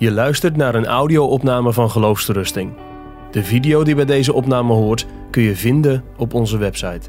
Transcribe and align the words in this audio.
Je 0.00 0.12
luistert 0.12 0.56
naar 0.56 0.74
een 0.74 0.86
audio-opname 0.86 1.72
van 1.72 1.90
Geloofsterusting. 1.90 2.72
De 3.30 3.44
video 3.44 3.82
die 3.84 3.94
bij 3.94 4.04
deze 4.04 4.32
opname 4.32 4.72
hoort 4.72 5.06
kun 5.30 5.42
je 5.42 5.56
vinden 5.56 6.04
op 6.16 6.34
onze 6.34 6.58
website. 6.58 7.08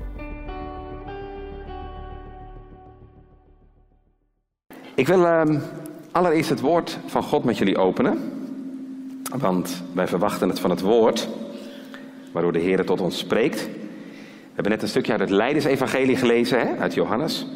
Ik 4.96 5.08
wil 5.08 5.26
ehm, 5.26 5.60
allereerst 6.12 6.50
het 6.50 6.60
woord 6.60 7.00
van 7.06 7.24
God 7.24 7.44
met 7.44 7.58
jullie 7.58 7.78
openen. 7.78 8.20
Want 9.38 9.84
wij 9.94 10.08
verwachten 10.08 10.50
het 10.50 10.60
van 10.60 10.70
het 10.70 10.82
woord, 10.82 11.30
waardoor 12.32 12.54
de 12.54 12.60
Heer 12.60 12.86
tot 12.86 13.02
ons 13.02 13.18
spreekt. 13.18 13.66
We 13.66 14.54
hebben 14.54 14.72
net 14.72 14.82
een 14.82 14.88
stukje 14.88 15.12
uit 15.12 15.22
het 15.22 15.30
Leidensevangelie 15.30 16.16
gelezen, 16.16 16.60
hè, 16.60 16.78
uit 16.78 16.94
Johannes. 16.94 17.48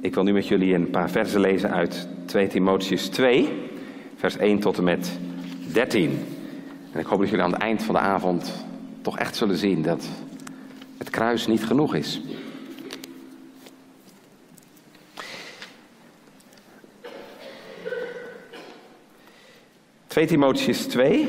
Ik 0.00 0.14
wil 0.14 0.22
nu 0.22 0.32
met 0.32 0.48
jullie 0.48 0.74
een 0.74 0.90
paar 0.90 1.10
versen 1.10 1.40
lezen 1.40 1.70
uit 1.70 2.08
2 2.26 2.46
Timotheus 2.46 3.08
2, 3.08 3.48
vers 4.16 4.36
1 4.36 4.58
tot 4.58 4.78
en 4.78 4.84
met 4.84 5.10
13. 5.72 6.18
En 6.92 7.00
ik 7.00 7.06
hoop 7.06 7.18
dat 7.18 7.28
jullie 7.28 7.44
aan 7.44 7.52
het 7.52 7.60
eind 7.60 7.82
van 7.82 7.94
de 7.94 8.00
avond 8.00 8.64
toch 9.02 9.18
echt 9.18 9.36
zullen 9.36 9.56
zien 9.56 9.82
dat 9.82 10.08
het 10.98 11.10
kruis 11.10 11.46
niet 11.46 11.64
genoeg 11.64 11.94
is. 11.94 12.20
2 20.16 20.26
Timotheus 20.26 20.86
2. 20.86 21.28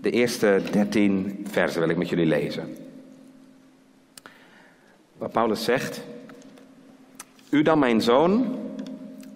De 0.00 0.10
eerste 0.10 0.60
13 0.70 1.46
versen 1.50 1.80
wil 1.80 1.88
ik 1.88 1.96
met 1.96 2.08
jullie 2.08 2.26
lezen. 2.26 2.76
Waar 5.16 5.28
Paulus 5.28 5.64
zegt: 5.64 6.00
U 7.50 7.62
dan, 7.62 7.78
mijn 7.78 8.00
zoon, 8.00 8.58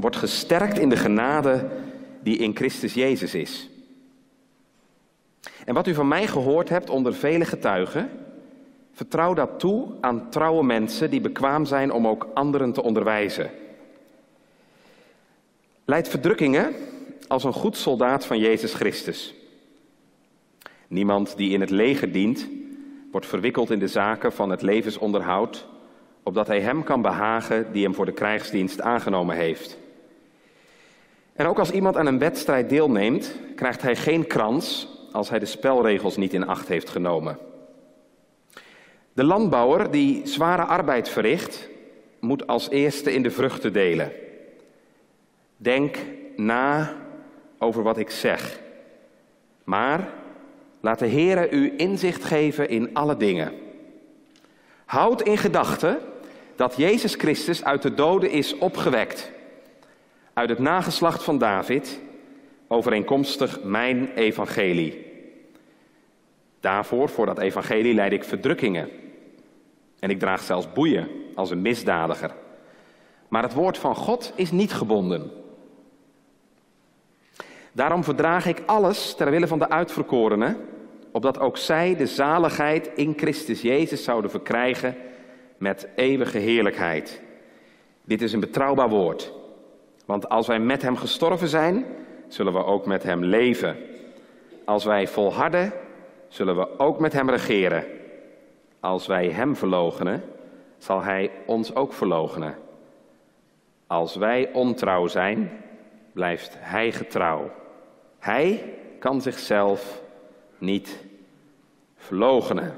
wordt 0.02 0.16
gesterkt 0.16 0.79
in 0.79 0.88
de 0.88 0.97
genade 0.97 1.69
die 2.22 2.36
in 2.36 2.56
Christus 2.56 2.95
Jezus 2.95 3.34
is. 3.34 3.69
En 5.64 5.75
wat 5.75 5.86
u 5.86 5.95
van 5.95 6.08
mij 6.08 6.27
gehoord 6.27 6.69
hebt 6.69 6.91
onder 6.91 7.14
vele 7.14 7.45
getuigen, 7.45 8.11
vertrouw 8.92 9.34
dat 9.34 9.58
toe 9.58 9.89
aan 10.00 10.30
trouwe 10.30 10.64
mensen 10.64 11.11
die 11.11 11.20
bekwaam 11.20 11.64
zijn 11.64 11.92
om 11.92 12.06
ook 12.06 12.28
anderen 12.34 12.73
te 12.73 12.83
onderwijzen. 12.83 13.50
Leid 15.84 16.08
verdrukkingen 16.08 16.75
als 17.28 17.45
een 17.45 17.53
goed 17.53 17.77
soldaat 17.77 18.27
van 18.27 18.39
Jezus 18.39 18.75
Christus. 18.75 19.34
Niemand 20.89 21.36
die 21.36 21.50
in 21.50 21.61
het 21.61 21.70
leger 21.70 22.12
dient, 22.12 22.48
wordt 23.11 23.27
verwikkeld 23.27 23.70
in 23.70 23.78
de 23.78 23.89
zaken 23.89 24.33
van 24.33 24.50
het 24.50 24.62
levensonderhoud, 24.62 25.67
opdat 26.23 26.47
hij 26.47 26.61
hem 26.61 26.84
kan 26.84 27.03
behagen 27.03 27.73
die 27.73 27.84
hem 27.84 27.95
voor 27.95 28.06
de 28.06 28.12
krijgsdienst 28.12 28.80
aangenomen 28.80 29.36
heeft. 29.36 29.80
En 31.43 31.48
ook 31.48 31.59
als 31.59 31.71
iemand 31.71 31.97
aan 31.97 32.07
een 32.07 32.19
wedstrijd 32.19 32.69
deelneemt, 32.69 33.35
krijgt 33.57 33.83
hij 33.83 33.97
geen 33.97 34.27
krans 34.27 34.89
als 35.12 35.31
hij 35.31 35.39
de 35.39 35.47
spelregels 35.47 36.17
niet 36.17 36.35
in 36.35 36.47
acht 36.47 36.69
heeft 36.69 36.89
genomen. 36.89 37.39
De 39.12 39.25
landbouwer 39.25 39.91
die 39.91 40.27
zware 40.27 40.63
arbeid 40.63 41.09
verricht, 41.09 41.69
moet 42.20 42.47
als 42.47 42.70
eerste 42.70 43.15
in 43.15 43.23
de 43.23 43.31
vruchten 43.31 43.73
delen. 43.73 44.13
Denk 45.57 45.97
na 46.37 46.95
over 47.59 47.83
wat 47.83 47.98
ik 47.98 48.11
zeg. 48.11 48.61
Maar 49.65 50.09
laat 50.81 50.98
de 50.98 51.09
Heere 51.09 51.51
u 51.51 51.75
inzicht 51.77 52.25
geven 52.25 52.69
in 52.69 52.91
alle 52.93 53.17
dingen. 53.17 53.53
Houd 54.85 55.23
in 55.23 55.39
gedachten 55.39 55.98
dat 56.57 56.77
Jezus 56.77 57.15
Christus 57.15 57.65
uit 57.65 57.83
de 57.83 57.95
doden 57.95 58.31
is 58.31 58.59
opgewekt. 58.59 59.31
Uit 60.33 60.48
het 60.48 60.58
nageslacht 60.58 61.22
van 61.22 61.38
David, 61.38 62.00
overeenkomstig 62.69 63.62
mijn 63.62 64.12
evangelie. 64.14 65.06
Daarvoor, 66.61 67.08
voor 67.08 67.27
dat 67.27 67.39
evangelie, 67.39 67.95
leid 67.95 68.12
ik 68.12 68.24
verdrukkingen. 68.24 68.89
En 69.98 70.11
ik 70.11 70.18
draag 70.18 70.42
zelfs 70.42 70.73
boeien 70.73 71.08
als 71.34 71.51
een 71.51 71.62
misdadiger. 71.62 72.34
Maar 73.29 73.42
het 73.42 73.55
woord 73.55 73.79
van 73.79 73.96
God 73.96 74.33
is 74.36 74.51
niet 74.51 74.73
gebonden. 74.73 75.30
Daarom 77.73 78.05
verdraag 78.05 78.46
ik 78.46 78.62
alles 78.67 79.14
ter 79.14 79.30
wille 79.30 79.46
van 79.46 79.58
de 79.58 79.68
uitverkorenen, 79.68 80.57
opdat 81.11 81.39
ook 81.39 81.57
zij 81.57 81.96
de 81.96 82.07
zaligheid 82.07 82.90
in 82.95 83.14
Christus 83.17 83.62
Jezus 83.62 84.05
zouden 84.05 84.30
verkrijgen 84.30 84.96
met 85.58 85.89
eeuwige 85.96 86.39
heerlijkheid. 86.39 87.20
Dit 88.05 88.23
is 88.23 88.33
een 88.33 88.40
betrouwbaar 88.40 88.89
woord. 88.89 89.33
Want 90.05 90.29
als 90.29 90.46
wij 90.46 90.58
met 90.58 90.83
Hem 90.83 90.96
gestorven 90.96 91.48
zijn, 91.48 91.86
zullen 92.29 92.52
we 92.52 92.64
ook 92.64 92.86
met 92.86 93.02
Hem 93.02 93.24
leven. 93.24 93.77
Als 94.64 94.85
wij 94.85 95.08
volharden, 95.08 95.73
zullen 96.29 96.57
we 96.57 96.79
ook 96.79 96.98
met 96.98 97.13
Hem 97.13 97.30
regeren. 97.30 97.85
Als 98.80 99.07
wij 99.07 99.29
Hem 99.29 99.57
verloochenen, 99.57 100.24
zal 100.79 101.02
Hij 101.02 101.30
ons 101.46 101.74
ook 101.74 101.92
verloochenen. 101.92 102.58
Als 103.86 104.17
wij 104.17 104.52
ontrouw 104.52 105.07
zijn, 105.07 105.51
blijft 106.13 106.55
Hij 106.58 106.92
getrouw. 106.92 107.51
Hij 108.19 108.74
kan 108.98 109.20
zichzelf 109.20 110.02
niet 110.58 110.98
verloochenen. 111.96 112.77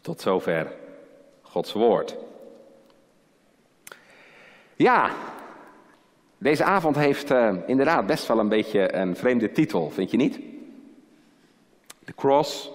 Tot 0.00 0.20
zover 0.20 0.72
Gods 1.42 1.72
woord. 1.72 2.16
Ja, 4.84 5.10
deze 6.38 6.64
avond 6.64 6.96
heeft 6.96 7.30
uh, 7.30 7.54
inderdaad 7.66 8.06
best 8.06 8.26
wel 8.26 8.38
een 8.38 8.48
beetje 8.48 8.94
een 8.94 9.16
vreemde 9.16 9.52
titel, 9.52 9.90
vind 9.90 10.10
je 10.10 10.16
niet? 10.16 10.40
The 12.04 12.14
cross 12.14 12.70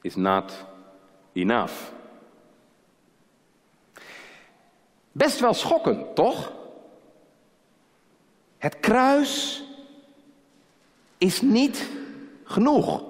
is 0.00 0.16
not 0.16 0.52
enough. 1.32 1.72
Best 5.12 5.40
wel 5.40 5.54
schokkend, 5.54 6.14
toch? 6.14 6.52
Het 8.58 8.80
kruis 8.80 9.64
is 11.18 11.40
niet 11.40 11.88
genoeg. 12.44 13.02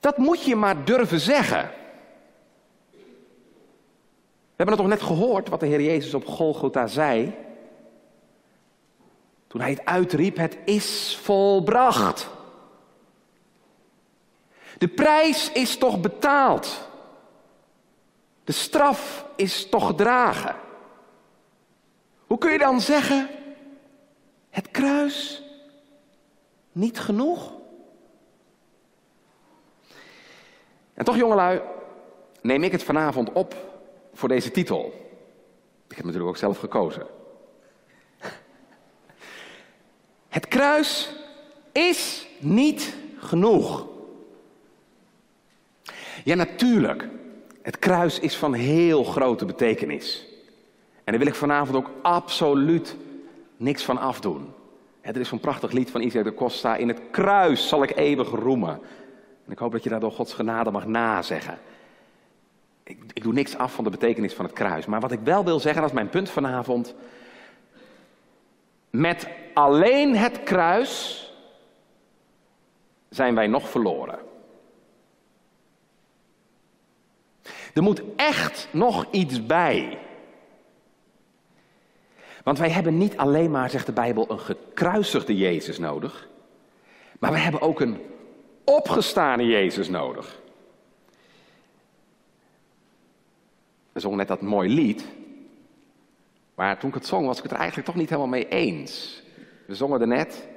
Dat 0.00 0.16
moet 0.16 0.44
je 0.44 0.56
maar 0.56 0.84
durven 0.84 1.20
zeggen. 1.20 1.70
We 4.56 4.62
hebben 4.62 4.78
het 4.78 4.90
toch 4.90 4.98
net 4.98 5.08
gehoord 5.08 5.48
wat 5.48 5.60
de 5.60 5.66
Heer 5.66 5.82
Jezus 5.82 6.14
op 6.14 6.26
Golgotha 6.26 6.86
zei. 6.86 7.34
Toen 9.46 9.60
hij 9.60 9.70
het 9.70 9.84
uitriep, 9.84 10.36
het 10.36 10.58
is 10.64 11.18
volbracht. 11.22 12.28
De 14.78 14.88
prijs 14.88 15.52
is 15.52 15.78
toch 15.78 16.00
betaald. 16.00 16.88
De 18.44 18.52
straf 18.52 19.26
is 19.34 19.68
toch 19.68 19.86
gedragen. 19.86 20.56
Hoe 22.26 22.38
kun 22.38 22.52
je 22.52 22.58
dan 22.58 22.80
zeggen, 22.80 23.28
het 24.50 24.70
kruis 24.70 25.42
niet 26.72 26.98
genoeg? 27.00 27.52
En 30.94 31.04
toch, 31.04 31.16
jongelui, 31.16 31.60
neem 32.40 32.62
ik 32.62 32.72
het 32.72 32.82
vanavond 32.82 33.32
op 33.32 33.65
voor 34.16 34.28
deze 34.28 34.50
titel. 34.50 34.92
Ik 35.88 35.96
heb 35.96 36.04
natuurlijk 36.04 36.30
ook 36.30 36.36
zelf 36.36 36.58
gekozen. 36.58 37.06
Het 40.28 40.48
kruis 40.48 41.12
is 41.72 42.26
niet 42.38 42.94
genoeg. 43.18 43.86
Ja, 46.24 46.34
natuurlijk. 46.34 47.08
Het 47.62 47.78
kruis 47.78 48.18
is 48.18 48.36
van 48.36 48.54
heel 48.54 49.04
grote 49.04 49.44
betekenis. 49.44 50.26
En 51.04 51.12
daar 51.12 51.18
wil 51.18 51.26
ik 51.26 51.34
vanavond 51.34 51.76
ook 51.76 51.90
absoluut 52.02 52.96
niks 53.56 53.84
van 53.84 53.98
afdoen. 53.98 54.52
Er 55.00 55.16
is 55.16 55.28
zo'n 55.28 55.40
prachtig 55.40 55.72
lied 55.72 55.90
van 55.90 56.00
Isaac 56.00 56.24
de 56.24 56.34
Costa. 56.34 56.76
In 56.76 56.88
het 56.88 57.00
kruis 57.10 57.68
zal 57.68 57.82
ik 57.82 57.96
eeuwig 57.96 58.30
roemen. 58.30 58.80
En 59.46 59.52
ik 59.52 59.58
hoop 59.58 59.72
dat 59.72 59.82
je 59.82 59.88
daar 59.88 60.00
door 60.00 60.12
Gods 60.12 60.32
genade 60.32 60.70
mag 60.70 60.86
nazeggen. 60.86 61.58
Ik, 62.86 62.98
ik 63.12 63.22
doe 63.22 63.32
niks 63.32 63.56
af 63.56 63.74
van 63.74 63.84
de 63.84 63.90
betekenis 63.90 64.34
van 64.34 64.44
het 64.44 64.54
kruis. 64.54 64.86
Maar 64.86 65.00
wat 65.00 65.12
ik 65.12 65.20
wel 65.20 65.44
wil 65.44 65.60
zeggen, 65.60 65.80
dat 65.80 65.90
is 65.90 65.96
mijn 65.96 66.08
punt 66.08 66.30
vanavond. 66.30 66.94
Met 68.90 69.28
alleen 69.54 70.16
het 70.16 70.42
kruis 70.42 71.22
zijn 73.08 73.34
wij 73.34 73.46
nog 73.46 73.68
verloren. 73.68 74.18
Er 77.74 77.82
moet 77.82 78.02
echt 78.16 78.68
nog 78.72 79.06
iets 79.10 79.46
bij. 79.46 79.98
Want 82.42 82.58
wij 82.58 82.70
hebben 82.70 82.98
niet 82.98 83.16
alleen 83.16 83.50
maar, 83.50 83.70
zegt 83.70 83.86
de 83.86 83.92
Bijbel, 83.92 84.30
een 84.30 84.40
gekruisigde 84.40 85.36
Jezus 85.36 85.78
nodig. 85.78 86.28
Maar 87.18 87.32
we 87.32 87.38
hebben 87.38 87.60
ook 87.60 87.80
een 87.80 88.00
opgestane 88.64 89.46
Jezus 89.46 89.88
nodig. 89.88 90.44
We 93.96 94.02
zongen 94.02 94.18
net 94.18 94.28
dat 94.28 94.40
mooi 94.40 94.74
lied. 94.74 95.04
Maar 96.54 96.78
toen 96.78 96.88
ik 96.88 96.94
het 96.94 97.06
zong, 97.06 97.26
was 97.26 97.36
ik 97.36 97.42
het 97.42 97.52
er 97.52 97.58
eigenlijk 97.58 97.86
toch 97.86 97.96
niet 97.96 98.08
helemaal 98.08 98.30
mee 98.30 98.48
eens. 98.48 99.22
We 99.66 99.74
zongen 99.74 100.00
er 100.00 100.06
net. 100.06 100.48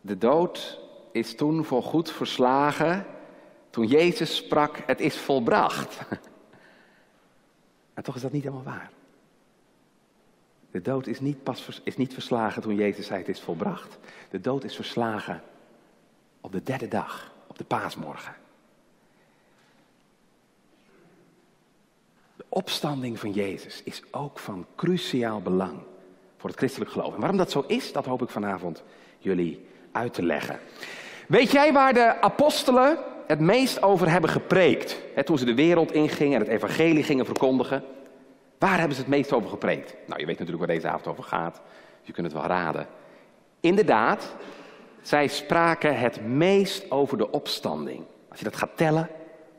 De 0.00 0.18
dood 0.18 0.80
is 1.10 1.34
toen 1.34 1.64
voor 1.64 1.82
goed 1.82 2.10
verslagen. 2.10 3.06
Toen 3.70 3.86
Jezus 3.86 4.36
sprak, 4.36 4.82
het 4.86 5.00
is 5.00 5.16
volbracht. 5.16 5.98
En 7.94 8.02
toch 8.02 8.14
is 8.14 8.22
dat 8.22 8.32
niet 8.32 8.42
helemaal 8.42 8.64
waar. 8.64 8.90
De 10.70 10.80
dood 10.80 11.06
is 11.06 11.20
niet, 11.20 11.42
pas, 11.42 11.80
is 11.84 11.96
niet 11.96 12.12
verslagen 12.12 12.62
toen 12.62 12.74
Jezus 12.74 13.06
zei 13.06 13.18
het 13.18 13.28
is 13.28 13.40
volbracht. 13.40 13.98
De 14.30 14.40
dood 14.40 14.64
is 14.64 14.74
verslagen 14.74 15.42
op 16.40 16.52
de 16.52 16.62
derde 16.62 16.88
dag, 16.88 17.32
op 17.46 17.58
de 17.58 17.64
paasmorgen. 17.64 18.41
Opstanding 22.52 23.18
van 23.18 23.30
Jezus 23.30 23.82
is 23.84 24.02
ook 24.10 24.38
van 24.38 24.66
cruciaal 24.76 25.40
belang 25.40 25.78
voor 26.36 26.50
het 26.50 26.58
christelijk 26.58 26.90
geloof. 26.90 27.14
En 27.14 27.20
waarom 27.20 27.38
dat 27.38 27.50
zo 27.50 27.64
is, 27.66 27.92
dat 27.92 28.06
hoop 28.06 28.22
ik 28.22 28.28
vanavond 28.28 28.82
jullie 29.18 29.66
uit 29.92 30.14
te 30.14 30.22
leggen. 30.22 30.58
Weet 31.28 31.50
jij 31.50 31.72
waar 31.72 31.94
de 31.94 32.20
apostelen 32.20 32.98
het 33.26 33.40
meest 33.40 33.82
over 33.82 34.10
hebben 34.10 34.30
gepreekt? 34.30 35.00
toen 35.24 35.38
ze 35.38 35.44
de 35.44 35.54
wereld 35.54 35.92
ingingen 35.92 36.34
en 36.34 36.40
het 36.40 36.48
evangelie 36.48 37.02
gingen 37.02 37.24
verkondigen. 37.24 37.84
Waar 38.58 38.78
hebben 38.78 38.96
ze 38.96 39.02
het 39.02 39.10
meest 39.10 39.32
over 39.32 39.48
gepreekt? 39.48 39.94
Nou, 40.06 40.20
je 40.20 40.26
weet 40.26 40.38
natuurlijk 40.38 40.66
waar 40.66 40.76
deze 40.76 40.88
avond 40.88 41.06
over 41.06 41.24
gaat. 41.24 41.60
Je 42.02 42.12
kunt 42.12 42.26
het 42.26 42.34
wel 42.34 42.46
raden. 42.46 42.86
Inderdaad, 43.60 44.34
zij 45.02 45.26
spraken 45.26 45.98
het 45.98 46.26
meest 46.26 46.90
over 46.90 47.18
de 47.18 47.30
opstanding. 47.30 48.04
Als 48.28 48.38
je 48.38 48.44
dat 48.44 48.56
gaat 48.56 48.76
tellen, 48.76 49.08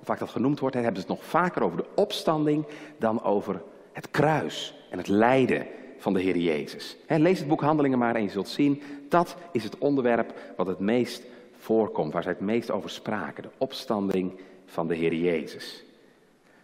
vaak 0.06 0.20
dat 0.20 0.30
genoemd 0.30 0.60
wordt, 0.60 0.76
hebben 0.76 0.96
ze 0.96 1.08
het 1.08 1.18
nog 1.18 1.26
vaker 1.26 1.64
over 1.64 1.78
de 1.78 1.90
opstanding 1.96 2.66
dan 2.98 3.24
over 3.24 3.62
het 3.92 4.12
kruis 4.12 4.74
en 4.90 4.98
het 4.98 5.08
lijden 5.08 5.68
van 5.98 6.14
de 6.14 6.22
Heer 6.22 6.38
Jezus. 6.38 6.98
lees 7.08 7.40
het 7.40 7.48
boek 7.48 7.62
Handelingen 7.62 7.98
maar 7.98 8.16
en 8.16 8.24
je 8.24 8.30
zult 8.30 8.48
zien, 8.48 8.82
dat 9.10 9.36
is 9.52 9.64
het 9.64 9.78
onderwerp 9.78 10.34
wat 10.58 10.68
het 10.68 10.80
meest 10.80 11.24
voorkomt, 11.58 12.14
waar 12.14 12.24
zij 12.24 12.32
het 12.32 12.42
meest 12.42 12.72
over 12.72 12.90
spraken. 12.90 13.44
De 13.44 13.50
opstanding 13.58 14.40
van 14.66 14.88
de 14.88 14.96
Heer 14.96 15.14
Jezus. 15.14 15.84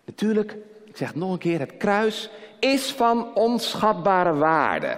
Natuurlijk, 0.05 0.57
ik 0.85 0.97
zeg 0.97 1.07
het 1.07 1.17
nog 1.17 1.31
een 1.31 1.37
keer, 1.37 1.59
het 1.59 1.77
kruis 1.77 2.29
is 2.59 2.91
van 2.91 3.35
onschatbare 3.35 4.33
waarde. 4.33 4.97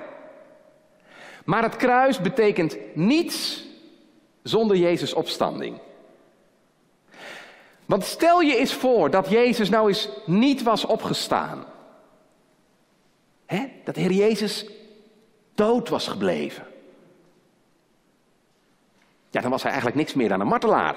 Maar 1.45 1.63
het 1.63 1.75
kruis 1.75 2.19
betekent 2.19 2.77
niets 2.93 3.65
zonder 4.43 4.77
Jezus' 4.77 5.13
opstanding. 5.13 5.79
Want 7.91 8.03
stel 8.03 8.41
je 8.41 8.55
eens 8.55 8.73
voor 8.73 9.09
dat 9.09 9.29
Jezus 9.29 9.69
nou 9.69 9.88
eens 9.88 10.09
niet 10.25 10.63
was 10.63 10.85
opgestaan. 10.85 11.65
Dat 13.83 13.95
de 13.95 14.01
Heer 14.01 14.11
Jezus 14.11 14.65
dood 15.55 15.89
was 15.89 16.07
gebleven. 16.07 16.67
Ja, 19.29 19.41
dan 19.41 19.51
was 19.51 19.61
hij 19.61 19.71
eigenlijk 19.71 20.01
niks 20.01 20.13
meer 20.13 20.29
dan 20.29 20.39
een 20.39 20.47
martelaar. 20.47 20.95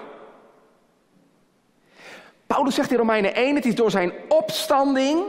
Paulus 2.47 2.75
zegt 2.75 2.91
in 2.91 2.97
Romeinen 2.97 3.35
1, 3.35 3.55
het 3.55 3.67
is 3.67 3.75
door 3.75 3.91
zijn 3.91 4.13
opstanding 4.29 5.23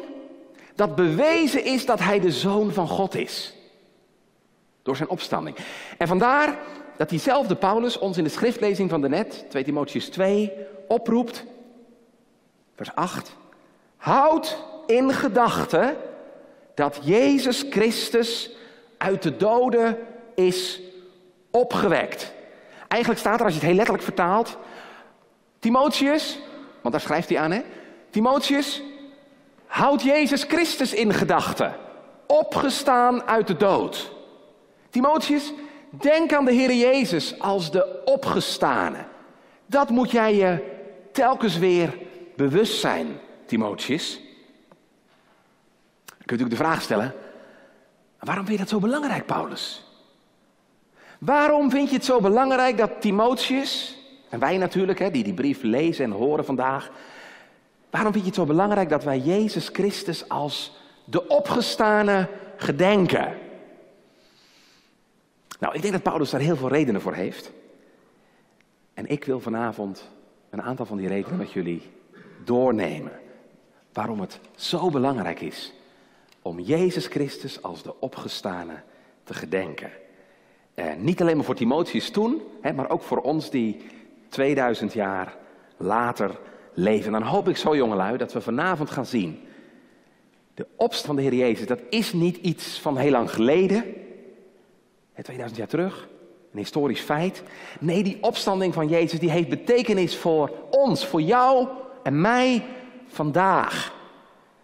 dat 0.76 0.96
bewezen 0.96 1.64
is 1.64 1.86
dat 1.86 2.00
hij 2.00 2.20
de 2.20 2.32
zoon 2.32 2.72
van 2.72 2.88
God 2.88 3.16
is. 3.16 3.56
Door 4.84 4.96
zijn 4.96 5.10
opstanding. 5.10 5.58
En 5.98 6.08
vandaar 6.08 6.58
dat 6.98 7.10
diezelfde 7.10 7.56
Paulus 7.56 8.00
ons 8.00 8.18
in 8.18 8.24
de 8.24 8.30
schriftlezing 8.30 8.90
van 8.90 9.02
de 9.02 9.10
net, 9.10 9.46
2 9.50 9.64
Timotheus 9.64 10.10
2, 10.10 10.52
oproept, 10.88 11.46
vers 12.76 12.96
8, 12.96 13.36
houd 13.98 14.64
in 14.86 15.14
gedachten 15.14 15.98
dat 16.74 17.00
Jezus 17.02 17.66
Christus 17.70 18.52
uit 18.98 19.24
de 19.24 19.38
doden 19.38 19.98
is 20.36 20.82
opgewekt. 21.52 22.34
Eigenlijk 22.88 23.22
staat 23.22 23.40
er, 23.40 23.46
als 23.46 23.54
je 23.54 23.60
het 23.60 23.68
heel 23.68 23.78
letterlijk 23.78 24.06
vertaalt, 24.06 24.58
Timotheus, 25.60 26.40
want 26.82 26.94
daar 26.94 27.04
schrijft 27.04 27.30
hij 27.30 27.40
aan, 27.40 27.52
hè? 27.52 27.62
Timotheus, 28.10 28.82
houd 29.66 30.02
Jezus 30.02 30.44
Christus 30.44 30.94
in 30.94 31.14
gedachten, 31.14 31.76
opgestaan 32.28 33.24
uit 33.24 33.48
de 33.48 33.58
dood. 33.58 34.12
Timotheus, 34.90 35.54
denk 35.90 36.34
aan 36.34 36.46
de 36.46 36.52
Heer 36.52 36.74
Jezus 36.74 37.40
als 37.40 37.72
de 37.72 38.02
opgestane. 38.06 38.98
Dat 39.66 39.90
moet 39.90 40.12
jij 40.12 40.36
je 40.36 40.74
telkens 41.12 41.58
weer 41.58 41.98
bewust 42.36 42.80
zijn, 42.80 43.08
Timotheus. 43.46 44.20
Dan 46.06 46.26
kunt 46.26 46.42
u 46.42 46.48
de 46.48 46.56
vraag 46.56 46.82
stellen: 46.82 47.14
waarom 48.20 48.46
vind 48.46 48.58
je 48.58 48.64
dat 48.64 48.74
zo 48.74 48.80
belangrijk, 48.80 49.26
Paulus? 49.26 49.84
Waarom 51.20 51.70
vind 51.70 51.90
je 51.90 51.96
het 51.96 52.06
zo 52.06 52.22
belangrijk 52.22 52.78
dat 52.78 53.02
Timotheus, 53.02 53.98
en 54.30 54.40
wij 54.40 54.58
natuurlijk, 54.58 55.00
hè, 55.00 55.12
die 55.12 55.24
die 55.24 55.34
brief 55.34 55.62
lezen 55.62 56.06
en 56.06 56.12
horen 56.12 56.46
vandaag, 56.46 56.90
waarom 57.90 58.12
vind 58.12 58.24
je 58.24 58.30
het 58.30 58.40
zo 58.40 58.46
belangrijk 58.46 58.90
dat 58.90 59.04
wij 59.04 59.20
Jezus 59.20 59.70
Christus 59.74 60.30
als 60.30 60.78
de 61.06 61.28
opgestane 61.28 62.30
gedenken? 62.58 63.38
Nou, 65.60 65.76
ik 65.76 65.82
denk 65.82 65.94
dat 65.94 66.04
Paulus 66.04 66.30
daar 66.30 66.42
heel 66.42 66.56
veel 66.56 66.70
redenen 66.70 67.02
voor 67.02 67.14
heeft. 67.14 67.52
En 68.94 69.08
ik 69.08 69.26
wil 69.26 69.40
vanavond 69.40 70.10
een 70.50 70.62
aantal 70.62 70.86
van 70.86 70.98
die 70.98 71.08
redenen 71.08 71.38
met 71.38 71.52
jullie 71.52 71.82
doornemen. 72.46 73.20
Waarom 73.94 74.20
het 74.20 74.40
zo 74.56 74.90
belangrijk 74.90 75.42
is 75.42 75.74
om 76.42 76.60
Jezus 76.60 77.08
Christus 77.08 77.62
als 77.62 77.84
de 77.84 78.00
opgestane 78.00 78.82
te 79.24 79.34
gedenken. 79.34 79.92
Eh, 80.74 80.86
niet 80.98 81.22
alleen 81.22 81.36
maar 81.36 81.46
voor 81.46 81.56
Timotheus 81.56 82.10
toen, 82.10 82.42
hè, 82.62 82.74
maar 82.74 82.90
ook 82.90 83.02
voor 83.02 83.22
ons 83.22 83.50
die 83.50 83.82
2000 84.30 84.94
jaar 84.94 85.38
later 85.78 86.40
leven. 86.74 87.12
Dan 87.12 87.22
hoop 87.22 87.48
ik 87.48 87.58
zo, 87.58 87.76
jongelui, 87.76 88.18
dat 88.18 88.34
we 88.34 88.42
vanavond 88.42 88.90
gaan 88.90 89.06
zien. 89.06 89.40
De 90.54 90.68
opstand 90.76 91.06
van 91.06 91.16
de 91.16 91.22
Heer 91.22 91.34
Jezus, 91.34 91.68
dat 91.68 91.80
is 91.90 92.14
niet 92.14 92.38
iets 92.38 92.80
van 92.80 92.98
heel 92.98 93.12
lang 93.12 93.32
geleden. 93.32 93.84
2000 95.14 95.60
jaar 95.60 95.68
terug, 95.68 96.08
een 96.52 96.58
historisch 96.58 97.02
feit. 97.02 97.44
Nee, 97.80 98.04
die 98.04 98.18
opstanding 98.22 98.74
van 98.74 98.88
Jezus, 98.88 99.20
die 99.20 99.32
heeft 99.32 99.50
betekenis 99.50 100.18
voor 100.18 100.52
ons, 100.70 101.06
voor 101.06 101.22
jou 101.22 101.68
en 102.06 102.22
mij 102.22 102.66
vandaag. 103.08 103.94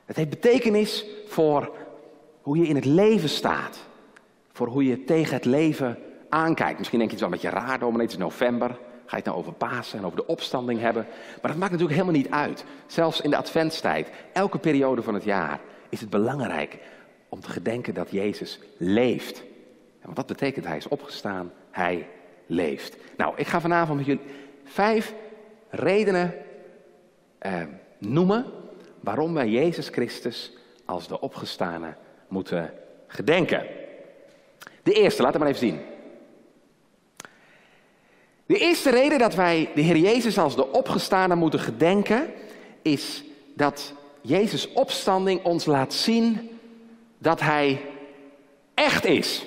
Het 0.05 0.15
heeft 0.15 0.29
betekenis 0.29 1.05
voor 1.27 1.71
hoe 2.41 2.57
je 2.57 2.67
in 2.67 2.75
het 2.75 2.85
leven 2.85 3.29
staat. 3.29 3.79
Voor 4.51 4.67
hoe 4.67 4.85
je 4.85 5.03
tegen 5.03 5.33
het 5.33 5.45
leven 5.45 5.97
aankijkt. 6.29 6.77
Misschien 6.77 6.99
denk 6.99 7.11
je 7.11 7.17
het 7.17 7.25
wel 7.25 7.33
een 7.33 7.41
beetje 7.41 7.65
raar, 7.65 7.79
dominee, 7.79 8.05
het 8.05 8.11
is 8.11 8.21
november. 8.21 8.69
Ga 8.69 8.77
je 9.05 9.15
het 9.15 9.25
nou 9.25 9.37
over 9.37 9.53
Pasen 9.53 9.99
en 9.99 10.05
over 10.05 10.17
de 10.17 10.27
opstanding 10.27 10.79
hebben? 10.79 11.05
Maar 11.41 11.51
dat 11.51 11.59
maakt 11.59 11.71
natuurlijk 11.71 11.99
helemaal 11.99 12.21
niet 12.21 12.31
uit. 12.31 12.65
Zelfs 12.87 13.21
in 13.21 13.29
de 13.29 13.37
adventstijd, 13.37 14.09
elke 14.33 14.57
periode 14.57 15.01
van 15.01 15.13
het 15.13 15.23
jaar, 15.23 15.59
is 15.89 15.99
het 15.99 16.09
belangrijk 16.09 16.77
om 17.29 17.39
te 17.39 17.49
gedenken 17.49 17.93
dat 17.93 18.11
Jezus 18.11 18.59
leeft. 18.77 19.43
En 20.01 20.13
wat 20.13 20.27
betekent, 20.27 20.65
hij 20.65 20.77
is 20.77 20.87
opgestaan, 20.87 21.51
hij 21.71 22.07
leeft. 22.45 22.97
Nou, 23.17 23.33
ik 23.35 23.47
ga 23.47 23.61
vanavond 23.61 23.97
met 23.97 24.05
jullie 24.05 24.25
vijf 24.63 25.13
redenen 25.69 26.33
eh, 27.41 27.61
noemen 27.97 28.45
waarom 28.99 29.33
wij 29.33 29.49
Jezus 29.49 29.87
Christus 29.87 30.53
als 30.85 31.07
de 31.07 31.19
opgestane 31.19 31.95
moeten 32.27 32.73
gedenken. 33.07 33.65
De 34.83 34.93
eerste, 34.93 35.21
laat 35.21 35.33
het 35.33 35.41
maar 35.41 35.51
even 35.51 35.67
zien. 35.67 35.79
De 38.45 38.57
eerste 38.57 38.89
reden 38.89 39.19
dat 39.19 39.35
wij 39.35 39.69
de 39.75 39.81
Heer 39.81 39.97
Jezus 39.97 40.37
als 40.37 40.55
de 40.55 40.71
opgestane 40.71 41.35
moeten 41.35 41.59
gedenken, 41.59 42.33
is 42.81 43.23
dat 43.55 43.93
Jezus' 44.21 44.73
opstanding 44.73 45.43
ons 45.43 45.65
laat 45.65 45.93
zien 45.93 46.59
dat 47.17 47.39
Hij 47.39 47.81
echt 48.73 49.05
is. 49.05 49.45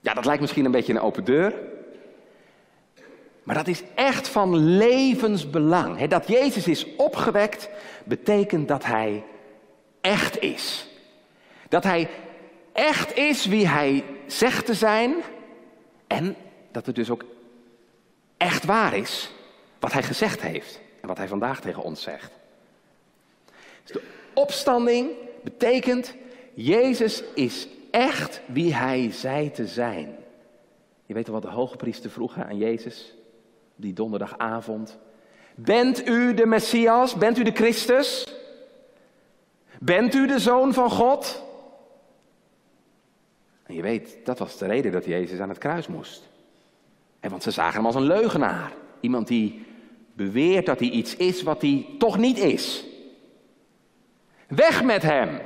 Ja, 0.00 0.14
dat 0.14 0.24
lijkt 0.24 0.40
misschien 0.40 0.64
een 0.64 0.70
beetje 0.70 0.92
een 0.92 1.00
open 1.00 1.24
deur. 1.24 1.54
Maar 3.44 3.54
dat 3.54 3.68
is 3.68 3.82
echt 3.94 4.28
van 4.28 4.56
levensbelang. 4.56 6.06
Dat 6.06 6.28
Jezus 6.28 6.68
is 6.68 6.86
opgewekt, 6.96 7.68
betekent 8.04 8.68
dat 8.68 8.84
Hij 8.84 9.24
echt 10.00 10.40
is. 10.40 10.88
Dat 11.68 11.84
Hij 11.84 12.08
echt 12.72 13.16
is 13.16 13.46
wie 13.46 13.68
Hij 13.68 14.04
zegt 14.26 14.66
te 14.66 14.74
zijn. 14.74 15.14
En 16.06 16.36
dat 16.70 16.86
het 16.86 16.94
dus 16.94 17.10
ook 17.10 17.24
echt 18.36 18.64
waar 18.64 18.94
is 18.94 19.30
wat 19.78 19.92
Hij 19.92 20.02
gezegd 20.02 20.42
heeft. 20.42 20.80
En 21.00 21.08
wat 21.08 21.18
Hij 21.18 21.28
vandaag 21.28 21.60
tegen 21.60 21.82
ons 21.82 22.02
zegt. 22.02 22.32
Dus 23.82 23.92
de 23.92 24.02
opstanding 24.34 25.10
betekent, 25.42 26.14
Jezus 26.54 27.22
is 27.34 27.68
echt 27.90 28.40
wie 28.46 28.74
Hij 28.74 29.10
zei 29.12 29.50
te 29.50 29.66
zijn. 29.66 30.16
Je 31.06 31.14
weet 31.14 31.26
wel 31.26 31.40
wat 31.40 31.50
de 31.50 31.56
hoge 31.56 31.76
priester 31.76 32.10
vroeg 32.10 32.38
aan 32.38 32.58
Jezus? 32.58 33.14
Die 33.76 33.92
donderdagavond. 33.92 34.98
Bent 35.54 36.08
u 36.08 36.34
de 36.34 36.46
Messias? 36.46 37.14
Bent 37.14 37.38
u 37.38 37.42
de 37.42 37.50
Christus? 37.50 38.34
Bent 39.80 40.14
u 40.14 40.26
de 40.26 40.38
zoon 40.38 40.72
van 40.72 40.90
God? 40.90 41.42
En 43.62 43.74
je 43.74 43.82
weet, 43.82 44.18
dat 44.24 44.38
was 44.38 44.58
de 44.58 44.66
reden 44.66 44.92
dat 44.92 45.04
Jezus 45.04 45.38
aan 45.38 45.48
het 45.48 45.58
kruis 45.58 45.86
moest. 45.86 46.28
En 47.20 47.30
want 47.30 47.42
ze 47.42 47.50
zagen 47.50 47.74
hem 47.74 47.86
als 47.86 47.94
een 47.94 48.06
leugenaar. 48.06 48.72
Iemand 49.00 49.28
die 49.28 49.66
beweert 50.12 50.66
dat 50.66 50.78
hij 50.78 50.88
iets 50.88 51.16
is 51.16 51.42
wat 51.42 51.62
hij 51.62 51.86
toch 51.98 52.18
niet 52.18 52.38
is. 52.38 52.84
Weg 54.46 54.82
met 54.82 55.02
hem 55.02 55.40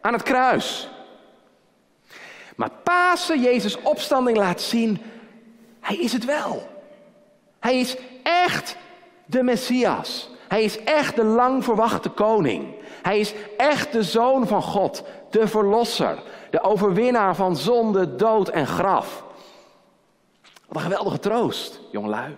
aan 0.00 0.12
het 0.12 0.22
kruis. 0.22 0.88
Maar 2.56 2.70
Pasen, 2.70 3.40
Jezus' 3.40 3.82
opstanding, 3.82 4.36
laat 4.36 4.60
zien, 4.60 4.98
hij 5.80 5.96
is 5.96 6.12
het 6.12 6.24
wel. 6.24 6.75
Hij 7.66 7.78
is 7.78 7.96
echt 8.22 8.76
de 9.24 9.42
Messias. 9.42 10.30
Hij 10.48 10.62
is 10.62 10.84
echt 10.84 11.16
de 11.16 11.24
lang 11.24 11.64
verwachte 11.64 12.08
koning. 12.08 12.74
Hij 13.02 13.18
is 13.18 13.34
echt 13.56 13.92
de 13.92 14.02
zoon 14.02 14.46
van 14.46 14.62
God, 14.62 15.02
de 15.30 15.48
verlosser, 15.48 16.22
de 16.50 16.62
overwinnaar 16.62 17.36
van 17.36 17.56
zonde, 17.56 18.16
dood 18.16 18.48
en 18.48 18.66
graf. 18.66 19.24
Wat 20.66 20.76
een 20.76 20.80
geweldige 20.80 21.18
troost, 21.18 21.80
jongelui. 21.90 22.36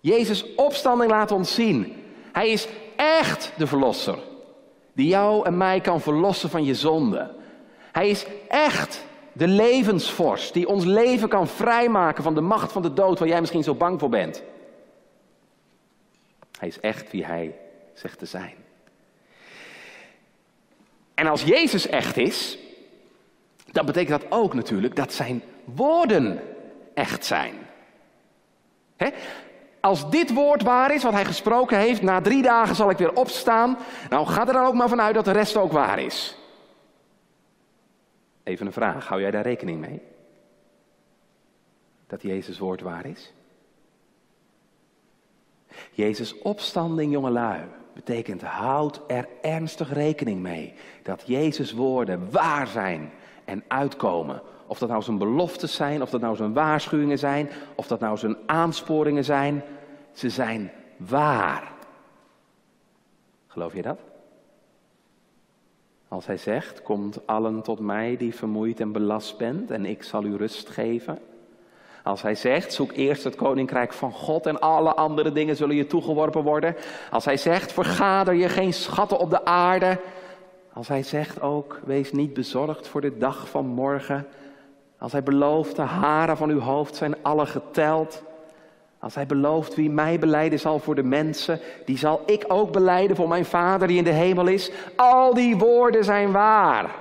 Jezus' 0.00 0.54
opstanding 0.54 1.10
laat 1.10 1.30
ons 1.30 1.54
zien. 1.54 2.04
Hij 2.32 2.48
is 2.48 2.68
echt 2.96 3.52
de 3.56 3.66
verlosser. 3.66 4.18
Die 4.92 5.08
jou 5.08 5.46
en 5.46 5.56
mij 5.56 5.80
kan 5.80 6.00
verlossen 6.00 6.50
van 6.50 6.64
je 6.64 6.74
zonde. 6.74 7.34
Hij 7.92 8.08
is 8.08 8.26
echt 8.48 9.04
de 9.36 9.48
levensvorst 9.48 10.52
die 10.52 10.68
ons 10.68 10.84
leven 10.84 11.28
kan 11.28 11.48
vrijmaken 11.48 12.22
van 12.22 12.34
de 12.34 12.40
macht 12.40 12.72
van 12.72 12.82
de 12.82 12.92
dood 12.92 13.18
waar 13.18 13.28
jij 13.28 13.40
misschien 13.40 13.62
zo 13.62 13.74
bang 13.74 14.00
voor 14.00 14.08
bent. 14.08 14.42
Hij 16.58 16.68
is 16.68 16.80
echt 16.80 17.10
wie 17.10 17.24
hij 17.24 17.54
zegt 17.94 18.18
te 18.18 18.26
zijn. 18.26 18.54
En 21.14 21.26
als 21.26 21.42
Jezus 21.42 21.88
echt 21.88 22.16
is, 22.16 22.58
dan 23.72 23.86
betekent 23.86 24.20
dat 24.20 24.30
ook 24.32 24.54
natuurlijk 24.54 24.96
dat 24.96 25.12
zijn 25.12 25.42
woorden 25.64 26.40
echt 26.94 27.24
zijn. 27.24 27.54
Als 29.80 30.10
dit 30.10 30.32
woord 30.32 30.62
waar 30.62 30.94
is, 30.94 31.02
wat 31.02 31.12
hij 31.12 31.24
gesproken 31.24 31.78
heeft, 31.78 32.02
na 32.02 32.20
drie 32.20 32.42
dagen 32.42 32.76
zal 32.76 32.90
ik 32.90 32.98
weer 32.98 33.12
opstaan, 33.12 33.78
nou 34.10 34.26
ga 34.26 34.46
er 34.46 34.52
dan 34.52 34.66
ook 34.66 34.74
maar 34.74 34.88
vanuit 34.88 35.14
dat 35.14 35.24
de 35.24 35.32
rest 35.32 35.56
ook 35.56 35.72
waar 35.72 35.98
is. 35.98 36.36
Even 38.46 38.66
een 38.66 38.72
vraag, 38.72 39.06
hou 39.06 39.20
jij 39.20 39.30
daar 39.30 39.42
rekening 39.42 39.80
mee? 39.80 40.02
Dat 42.06 42.22
Jezus 42.22 42.58
woord 42.58 42.80
waar 42.80 43.06
is? 43.06 43.32
Jezus 45.92 46.38
opstanding, 46.38 47.12
jongelui, 47.12 47.60
betekent 47.94 48.42
houd 48.42 49.00
er 49.06 49.28
ernstig 49.42 49.92
rekening 49.92 50.40
mee 50.40 50.74
dat 51.02 51.22
Jezus 51.26 51.72
woorden 51.72 52.30
waar 52.30 52.66
zijn 52.66 53.10
en 53.44 53.64
uitkomen. 53.68 54.42
Of 54.66 54.78
dat 54.78 54.88
nou 54.88 55.02
zijn 55.02 55.18
beloftes 55.18 55.74
zijn, 55.74 56.02
of 56.02 56.10
dat 56.10 56.20
nou 56.20 56.36
zijn 56.36 56.52
waarschuwingen 56.52 57.18
zijn, 57.18 57.50
of 57.74 57.86
dat 57.86 58.00
nou 58.00 58.16
zijn 58.16 58.36
aansporingen 58.46 59.24
zijn. 59.24 59.62
Ze 60.12 60.30
zijn 60.30 60.70
waar. 60.96 61.72
Geloof 63.46 63.74
je 63.74 63.82
dat? 63.82 63.98
Als 66.08 66.26
hij 66.26 66.36
zegt, 66.36 66.82
komt 66.82 67.26
allen 67.26 67.62
tot 67.62 67.80
mij 67.80 68.16
die 68.16 68.34
vermoeid 68.34 68.80
en 68.80 68.92
belast 68.92 69.38
bent 69.38 69.70
en 69.70 69.84
ik 69.84 70.02
zal 70.02 70.24
u 70.24 70.36
rust 70.36 70.68
geven. 70.68 71.18
Als 72.02 72.22
hij 72.22 72.34
zegt, 72.34 72.72
zoek 72.72 72.92
eerst 72.92 73.24
het 73.24 73.34
koninkrijk 73.34 73.92
van 73.92 74.12
God 74.12 74.46
en 74.46 74.60
alle 74.60 74.94
andere 74.94 75.32
dingen 75.32 75.56
zullen 75.56 75.76
je 75.76 75.86
toegeworpen 75.86 76.42
worden. 76.42 76.76
Als 77.10 77.24
hij 77.24 77.36
zegt, 77.36 77.72
vergader 77.72 78.34
je 78.34 78.48
geen 78.48 78.72
schatten 78.72 79.18
op 79.18 79.30
de 79.30 79.44
aarde. 79.44 79.98
Als 80.72 80.88
hij 80.88 81.02
zegt 81.02 81.40
ook, 81.40 81.80
wees 81.84 82.12
niet 82.12 82.34
bezorgd 82.34 82.88
voor 82.88 83.00
de 83.00 83.18
dag 83.18 83.48
van 83.48 83.66
morgen. 83.66 84.26
Als 84.98 85.12
hij 85.12 85.22
belooft, 85.22 85.76
de 85.76 85.82
haren 85.82 86.36
van 86.36 86.50
uw 86.50 86.60
hoofd 86.60 86.96
zijn 86.96 87.16
alle 87.22 87.46
geteld. 87.46 88.22
Als 89.06 89.14
hij 89.14 89.26
belooft, 89.26 89.74
wie 89.74 89.90
mij 89.90 90.18
beleiden 90.18 90.58
zal 90.58 90.78
voor 90.78 90.94
de 90.94 91.02
mensen, 91.02 91.60
die 91.84 91.98
zal 91.98 92.22
ik 92.26 92.44
ook 92.48 92.72
beleiden 92.72 93.16
voor 93.16 93.28
mijn 93.28 93.44
Vader 93.44 93.88
die 93.88 93.98
in 93.98 94.04
de 94.04 94.10
hemel 94.10 94.46
is. 94.46 94.70
Al 94.96 95.34
die 95.34 95.56
woorden 95.56 96.04
zijn 96.04 96.32
waar. 96.32 96.94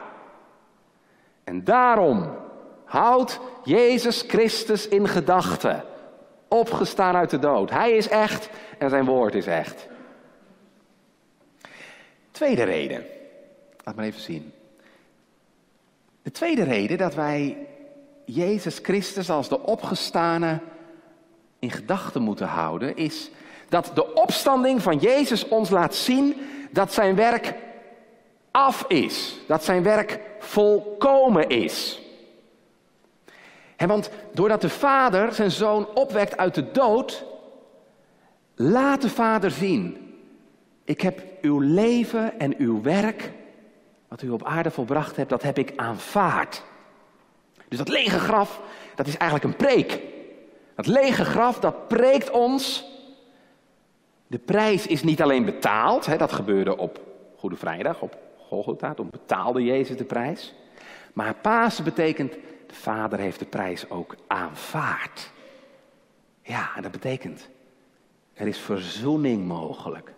En 1.43 1.63
daarom 1.63 2.29
houdt 2.83 3.39
Jezus 3.63 4.23
Christus 4.27 4.87
in 4.87 5.07
gedachten. 5.07 5.83
Opgestaan 6.47 7.15
uit 7.15 7.29
de 7.29 7.39
dood. 7.39 7.69
Hij 7.69 7.91
is 7.91 8.07
echt 8.07 8.49
en 8.77 8.89
zijn 8.89 9.05
woord 9.05 9.35
is 9.35 9.47
echt. 9.47 9.87
Tweede 12.31 12.63
reden. 12.63 13.05
Laat 13.83 13.95
maar 13.95 14.05
even 14.05 14.21
zien. 14.21 14.53
De 16.21 16.31
tweede 16.31 16.63
reden 16.63 16.97
dat 16.97 17.15
wij 17.15 17.57
Jezus 18.25 18.79
Christus 18.81 19.29
als 19.29 19.49
de 19.49 19.61
opgestane 19.61 20.59
in 21.65 21.71
gedachten 21.71 22.21
moeten 22.21 22.47
houden, 22.47 22.95
is 22.95 23.29
dat 23.69 23.91
de 23.93 24.13
opstanding 24.13 24.81
van 24.81 24.97
Jezus 24.97 25.47
ons 25.47 25.69
laat 25.69 25.95
zien 25.95 26.35
dat 26.71 26.93
zijn 26.93 27.15
werk 27.15 27.53
af 28.51 28.85
is. 28.87 29.35
Dat 29.47 29.63
zijn 29.63 29.83
werk 29.83 30.19
volkomen 30.39 31.49
is. 31.49 32.01
En 33.75 33.87
want 33.87 34.09
doordat 34.33 34.61
de 34.61 34.69
vader 34.69 35.33
zijn 35.33 35.51
zoon 35.51 35.87
opwekt 35.93 36.37
uit 36.37 36.55
de 36.55 36.71
dood, 36.71 37.23
laat 38.55 39.01
de 39.01 39.09
vader 39.09 39.51
zien, 39.51 40.13
ik 40.83 41.01
heb 41.01 41.21
uw 41.41 41.59
leven 41.59 42.39
en 42.39 42.55
uw 42.57 42.81
werk, 42.81 43.31
wat 44.07 44.21
u 44.21 44.29
op 44.29 44.43
aarde 44.43 44.71
volbracht 44.71 45.15
hebt, 45.15 45.29
dat 45.29 45.43
heb 45.43 45.57
ik 45.57 45.73
aanvaard. 45.75 46.63
Dus 47.67 47.77
dat 47.77 47.89
lege 47.89 48.19
graf, 48.19 48.61
dat 48.95 49.07
is 49.07 49.17
eigenlijk 49.17 49.51
een 49.51 49.65
preek. 49.65 50.13
Dat 50.75 50.87
lege 50.87 51.25
graf, 51.25 51.59
dat 51.59 51.87
preekt 51.87 52.31
ons. 52.31 52.85
De 54.27 54.37
prijs 54.37 54.87
is 54.87 55.03
niet 55.03 55.21
alleen 55.21 55.45
betaald, 55.45 56.05
hè, 56.05 56.17
dat 56.17 56.31
gebeurde 56.31 56.77
op 56.77 57.01
Goede 57.37 57.55
Vrijdag, 57.55 58.01
op 58.01 58.17
Golgotha, 58.37 58.93
toen 58.93 59.09
betaalde 59.09 59.63
Jezus 59.63 59.97
de 59.97 60.03
prijs. 60.03 60.53
Maar 61.13 61.35
Pasen 61.35 61.83
betekent, 61.83 62.31
de 62.67 62.75
Vader 62.75 63.19
heeft 63.19 63.39
de 63.39 63.45
prijs 63.45 63.89
ook 63.89 64.15
aanvaard. 64.27 65.31
Ja, 66.41 66.69
en 66.75 66.81
dat 66.81 66.91
betekent, 66.91 67.49
er 68.33 68.47
is 68.47 68.57
verzoening 68.57 69.47
mogelijk 69.47 70.13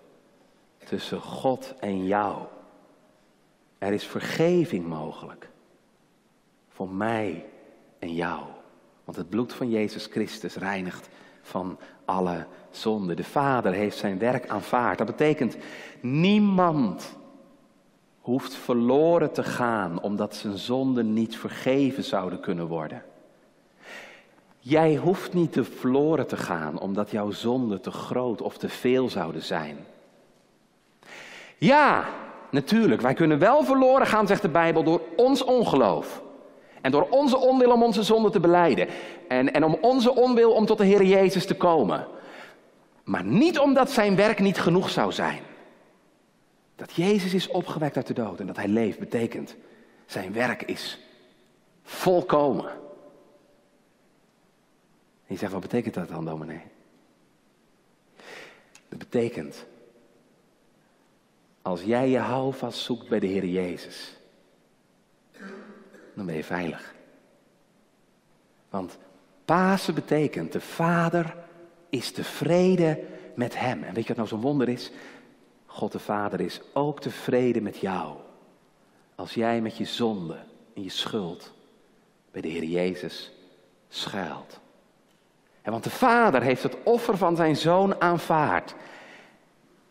tussen 0.86 1.22
God 1.22 1.74
en 1.80 2.06
jou. 2.06 2.42
Er 3.78 3.94
is 3.94 4.08
vergeving 4.08 4.88
mogelijk 4.88 5.50
voor 6.70 6.90
mij 6.90 7.46
en 8.00 8.14
jou. 8.14 8.42
Want 9.08 9.20
het 9.20 9.30
bloed 9.30 9.54
van 9.54 9.70
Jezus 9.70 10.06
Christus 10.06 10.56
reinigt 10.56 11.10
van 11.42 11.78
alle 12.06 12.46
zonde. 12.72 13.14
De 13.14 13.24
Vader 13.24 13.74
heeft 13.74 13.98
zijn 13.98 14.20
werk 14.20 14.48
aanvaard. 14.48 14.98
Dat 14.98 15.08
betekent, 15.08 15.58
niemand 16.02 17.16
hoeft 18.22 18.54
verloren 18.54 19.32
te 19.32 19.44
gaan 19.44 20.02
omdat 20.02 20.36
zijn 20.36 20.58
zonden 20.58 21.14
niet 21.14 21.38
vergeven 21.38 22.04
zouden 22.04 22.40
kunnen 22.40 22.68
worden. 22.68 23.04
Jij 24.60 24.96
hoeft 24.96 25.34
niet 25.34 25.52
te 25.52 25.64
verloren 25.64 26.28
te 26.28 26.38
gaan 26.38 26.80
omdat 26.80 27.12
jouw 27.12 27.32
zonden 27.32 27.82
te 27.82 27.92
groot 27.92 28.42
of 28.42 28.58
te 28.58 28.70
veel 28.70 29.10
zouden 29.10 29.44
zijn. 29.44 29.78
Ja, 31.58 32.06
natuurlijk, 32.52 33.02
wij 33.02 33.14
kunnen 33.14 33.40
wel 33.40 33.64
verloren 33.64 34.08
gaan, 34.08 34.28
zegt 34.28 34.42
de 34.42 34.50
Bijbel, 34.50 34.84
door 34.84 35.02
ons 35.16 35.44
ongeloof. 35.44 36.26
En 36.82 36.92
door 36.92 37.08
onze 37.10 37.38
onwil 37.38 37.72
om 37.72 37.84
onze 37.84 38.04
zonde 38.04 38.30
te 38.30 38.40
beleiden. 38.40 38.88
En, 39.28 39.54
en 39.54 39.64
om 39.64 39.78
onze 39.82 40.16
onwil 40.16 40.52
om 40.52 40.66
tot 40.66 40.78
de 40.78 40.86
Heer 40.86 41.04
Jezus 41.04 41.46
te 41.46 41.56
komen. 41.56 42.08
Maar 43.04 43.24
niet 43.24 43.60
omdat 43.60 43.92
zijn 43.92 44.16
werk 44.16 44.40
niet 44.40 44.60
genoeg 44.60 44.90
zou 44.90 45.12
zijn. 45.12 45.40
Dat 46.76 46.94
Jezus 46.94 47.34
is 47.34 47.48
opgewekt 47.48 47.96
uit 47.96 48.08
de 48.08 48.14
dood 48.14 48.40
en 48.40 48.48
dat 48.48 48.56
hij 48.56 48.68
leeft, 48.68 49.00
betekent 49.00 49.56
zijn 50.06 50.34
werk 50.34 50.62
is 50.62 51.00
volkomen. 51.84 52.70
En 55.26 55.34
je 55.34 55.38
zegt, 55.38 55.52
wat 55.52 55.62
betekent 55.62 55.94
dat 55.94 56.10
dan, 56.10 56.26
dominee? 56.26 56.62
Dat 58.90 59.00
betekent, 59.00 59.66
als 61.62 61.82
jij 61.84 62.10
je 62.10 62.18
houvast 62.18 62.80
zoekt 62.80 63.10
bij 63.10 63.20
de 63.20 63.28
Heer 63.28 63.46
Jezus, 63.46 64.18
dan 66.18 66.26
ben 66.26 66.36
je 66.36 66.44
veilig. 66.44 66.96
Want 68.70 68.98
Pasen 69.46 69.94
betekent, 69.94 70.52
de 70.52 70.62
Vader 70.62 71.36
is 71.90 72.12
tevreden 72.12 73.00
met 73.36 73.60
hem. 73.60 73.84
En 73.84 73.94
weet 73.94 74.04
je 74.04 74.08
wat 74.08 74.18
nou 74.18 74.28
zo'n 74.28 74.42
wonder 74.42 74.70
is? 74.70 74.92
God 75.66 75.92
de 75.92 76.00
Vader 76.00 76.42
is 76.42 76.62
ook 76.74 77.02
tevreden 77.02 77.64
met 77.64 77.78
jou. 77.78 78.16
Als 79.16 79.34
jij 79.34 79.62
met 79.62 79.78
je 79.78 79.86
zonde 79.86 80.38
en 80.74 80.84
je 80.84 80.90
schuld 80.90 81.54
bij 82.32 82.42
de 82.42 82.48
Heer 82.48 82.64
Jezus 82.64 83.32
schuilt. 83.90 84.60
En 85.62 85.72
want 85.72 85.84
de 85.84 85.90
Vader 85.90 86.42
heeft 86.42 86.64
het 86.64 86.78
offer 86.84 87.18
van 87.18 87.36
zijn 87.36 87.56
zoon 87.56 88.02
aanvaard. 88.02 88.76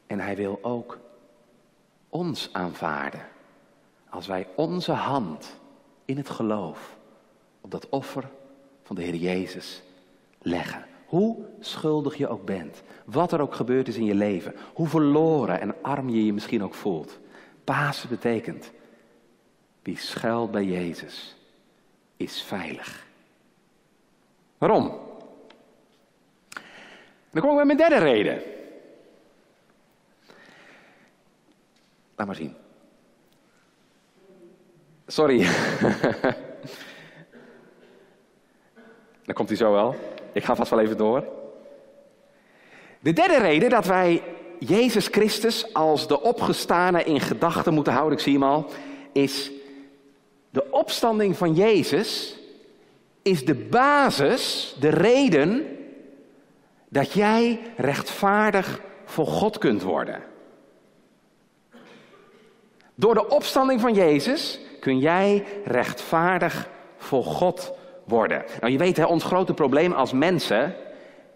En 0.06 0.20
hij 0.20 0.36
wil 0.36 0.58
ook 0.62 0.98
ons 2.08 2.48
aanvaarden. 2.52 3.26
Als 4.08 4.26
wij 4.26 4.48
onze 4.54 4.92
hand 4.92 5.56
in 6.06 6.16
het 6.16 6.28
geloof 6.28 6.96
op 7.60 7.70
dat 7.70 7.88
offer 7.88 8.28
van 8.82 8.96
de 8.96 9.02
Heer 9.02 9.14
Jezus 9.14 9.82
leggen. 10.38 10.84
Hoe 11.06 11.36
schuldig 11.60 12.16
je 12.16 12.28
ook 12.28 12.44
bent, 12.44 12.82
wat 13.04 13.32
er 13.32 13.40
ook 13.40 13.54
gebeurd 13.54 13.88
is 13.88 13.96
in 13.96 14.04
je 14.04 14.14
leven, 14.14 14.54
hoe 14.74 14.88
verloren 14.88 15.60
en 15.60 15.82
arm 15.82 16.08
je 16.08 16.26
je 16.26 16.32
misschien 16.32 16.62
ook 16.62 16.74
voelt. 16.74 17.18
Pasen 17.64 18.08
betekent, 18.08 18.70
wie 19.82 19.98
schuilt 19.98 20.50
bij 20.50 20.64
Jezus, 20.64 21.36
is 22.16 22.42
veilig. 22.42 23.06
Waarom? 24.58 24.98
Dan 27.30 27.42
kom 27.42 27.50
ik 27.50 27.56
bij 27.56 27.64
mijn 27.64 27.78
derde 27.78 27.98
reden. 27.98 28.42
Laat 32.16 32.26
maar 32.26 32.36
zien. 32.36 32.54
Sorry. 35.06 35.38
Dan 39.24 39.34
komt 39.34 39.48
hij 39.48 39.56
zo 39.56 39.72
wel. 39.72 39.94
Ik 40.32 40.44
ga 40.44 40.56
vast 40.56 40.70
wel 40.70 40.80
even 40.80 40.96
door. 40.96 41.24
De 43.00 43.12
derde 43.12 43.38
reden 43.38 43.70
dat 43.70 43.86
wij 43.86 44.22
Jezus 44.58 45.06
Christus 45.06 45.74
als 45.74 46.08
de 46.08 46.22
opgestane 46.22 47.04
in 47.04 47.20
gedachten 47.20 47.74
moeten 47.74 47.92
houden, 47.92 48.18
ik 48.18 48.24
zie 48.24 48.32
hem 48.32 48.42
al, 48.42 48.66
is 49.12 49.50
de 50.50 50.70
opstanding 50.70 51.36
van 51.36 51.54
Jezus 51.54 52.36
is 53.22 53.44
de 53.44 53.54
basis, 53.54 54.74
de 54.80 54.88
reden 54.88 55.76
dat 56.88 57.12
jij 57.12 57.60
rechtvaardig 57.76 58.80
voor 59.04 59.26
God 59.26 59.58
kunt 59.58 59.82
worden. 59.82 60.22
Door 62.94 63.14
de 63.14 63.28
opstanding 63.28 63.80
van 63.80 63.94
Jezus 63.94 64.60
kun 64.86 64.98
jij 64.98 65.44
rechtvaardig 65.64 66.68
voor 66.96 67.24
God 67.24 67.72
worden. 68.04 68.44
Nou, 68.60 68.72
je 68.72 68.78
weet, 68.78 68.96
hè, 68.96 69.04
ons 69.04 69.24
grote 69.24 69.54
probleem 69.54 69.92
als 69.92 70.12
mensen 70.12 70.74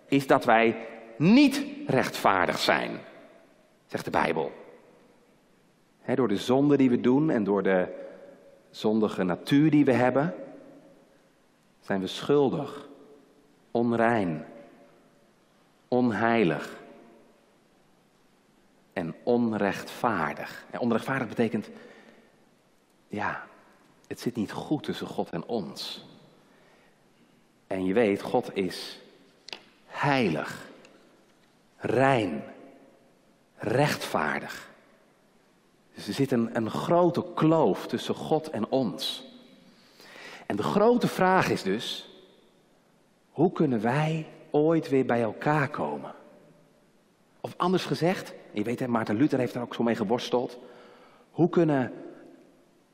is 0.07 0.27
dat 0.27 0.45
wij 0.45 0.87
niet 1.17 1.65
rechtvaardig 1.87 2.59
zijn, 2.59 2.91
zegt 3.87 4.05
de 4.05 4.11
Bijbel. 4.11 4.53
door 6.15 6.29
de 6.29 6.37
zonde 6.37 6.77
die 6.77 6.91
we 6.91 7.01
doen 7.01 7.31
en 7.31 7.45
door 7.45 7.63
de 7.63 7.87
zondige 8.71 9.23
natuur 9.23 9.71
die 9.71 9.85
we 9.85 9.93
hebben, 9.93 10.35
zijn 11.81 12.01
we 12.01 12.07
schuldig, 12.07 12.89
onrein, 13.71 14.45
onheilig 15.89 16.81
en 18.93 19.15
onrechtvaardig. 19.23 20.65
En 20.71 20.81
onrechtvaardig 20.81 21.29
betekent, 21.29 21.71
ja, 23.11 23.47
het 24.07 24.21
zit 24.21 24.37
niet 24.37 24.53
goed 24.53 24.83
tussen 24.83 25.07
God 25.07 25.31
en 25.31 25.45
ons. 25.45 26.05
En 27.67 27.85
je 27.85 27.93
weet, 27.93 28.23
God 28.23 28.57
is 28.57 29.01
heilig, 29.87 30.69
rein, 31.77 32.45
rechtvaardig. 33.57 34.71
Dus 35.95 36.09
er 36.09 36.15
zit 36.15 36.33
een, 36.33 36.57
een 36.57 36.71
grote 36.71 37.25
kloof 37.35 37.87
tussen 37.87 38.15
God 38.15 38.51
en 38.51 38.69
ons. 38.69 39.25
En 40.47 40.57
de 40.57 40.63
grote 40.63 41.09
vraag 41.09 41.49
is 41.49 41.63
dus, 41.63 42.09
hoe 43.31 43.53
kunnen 43.53 43.81
wij 43.81 44.27
ooit 44.51 44.89
weer 44.89 45.07
bij 45.07 45.23
elkaar 45.23 45.69
komen? 45.69 46.15
Of 47.41 47.55
anders 47.57 47.85
gezegd, 47.85 48.33
je 48.53 48.63
weet, 48.63 48.87
Maarten 48.87 49.17
Luther 49.17 49.39
heeft 49.39 49.55
daar 49.55 49.63
ook 49.63 49.75
zo 49.75 49.83
mee 49.83 49.95
geworsteld. 49.95 50.59
Hoe 51.31 51.49
kunnen 51.49 51.93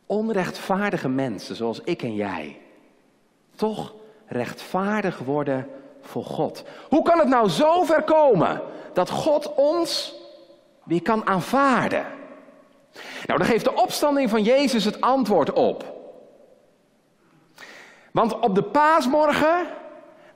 onrechtvaardige 0.07 1.09
mensen 1.09 1.57
zoals 1.57 1.81
ik 1.85 2.03
en 2.03 2.15
jij 2.15 2.61
toch 3.57 3.95
rechtvaardig 4.27 5.19
worden 5.19 5.69
voor 6.01 6.25
God? 6.25 6.65
Hoe 6.89 7.03
kan 7.03 7.19
het 7.19 7.29
nou 7.29 7.49
zo 7.49 7.85
ver 7.85 8.03
komen 8.03 8.63
dat 8.93 9.11
God 9.11 9.55
ons 9.55 10.15
weer 10.85 11.03
kan 11.03 11.27
aanvaarden? 11.27 12.07
Nou, 13.27 13.39
daar 13.39 13.49
geeft 13.49 13.65
de 13.65 13.75
opstanding 13.75 14.31
van 14.31 14.43
Jezus 14.43 14.85
het 14.85 15.01
antwoord 15.01 15.53
op. 15.53 15.95
Want 18.13 18.39
op 18.39 18.55
de 18.55 18.63
paasmorgen 18.63 19.67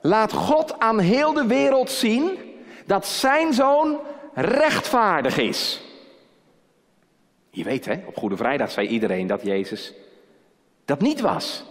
laat 0.01 0.33
God 0.33 0.79
aan 0.79 0.99
heel 0.99 1.33
de 1.33 1.45
wereld 1.45 1.89
zien 1.89 2.39
dat 2.85 3.05
zijn 3.07 3.53
zoon 3.53 3.99
rechtvaardig 4.33 5.37
is. 5.37 5.81
Je 7.51 7.63
weet 7.63 7.85
hè, 7.85 8.03
op 8.05 8.17
Goede 8.17 8.37
Vrijdag 8.37 8.71
zei 8.71 8.87
iedereen 8.87 9.27
dat 9.27 9.41
Jezus 9.43 9.93
dat 10.85 11.01
niet 11.01 11.21
was. 11.21 11.65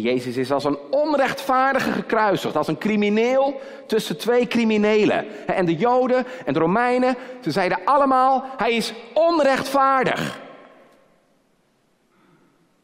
Jezus 0.00 0.36
is 0.36 0.52
als 0.52 0.64
een 0.64 0.78
onrechtvaardige 0.90 1.92
gekruisigd, 1.92 2.56
als 2.56 2.68
een 2.68 2.78
crimineel 2.78 3.60
tussen 3.86 4.18
twee 4.18 4.46
criminelen. 4.46 5.46
En 5.46 5.64
de 5.64 5.76
Joden 5.76 6.26
en 6.46 6.52
de 6.52 6.58
Romeinen, 6.58 7.16
ze 7.42 7.50
zeiden 7.50 7.78
allemaal, 7.84 8.44
hij 8.56 8.72
is 8.72 8.92
onrechtvaardig. 9.14 10.40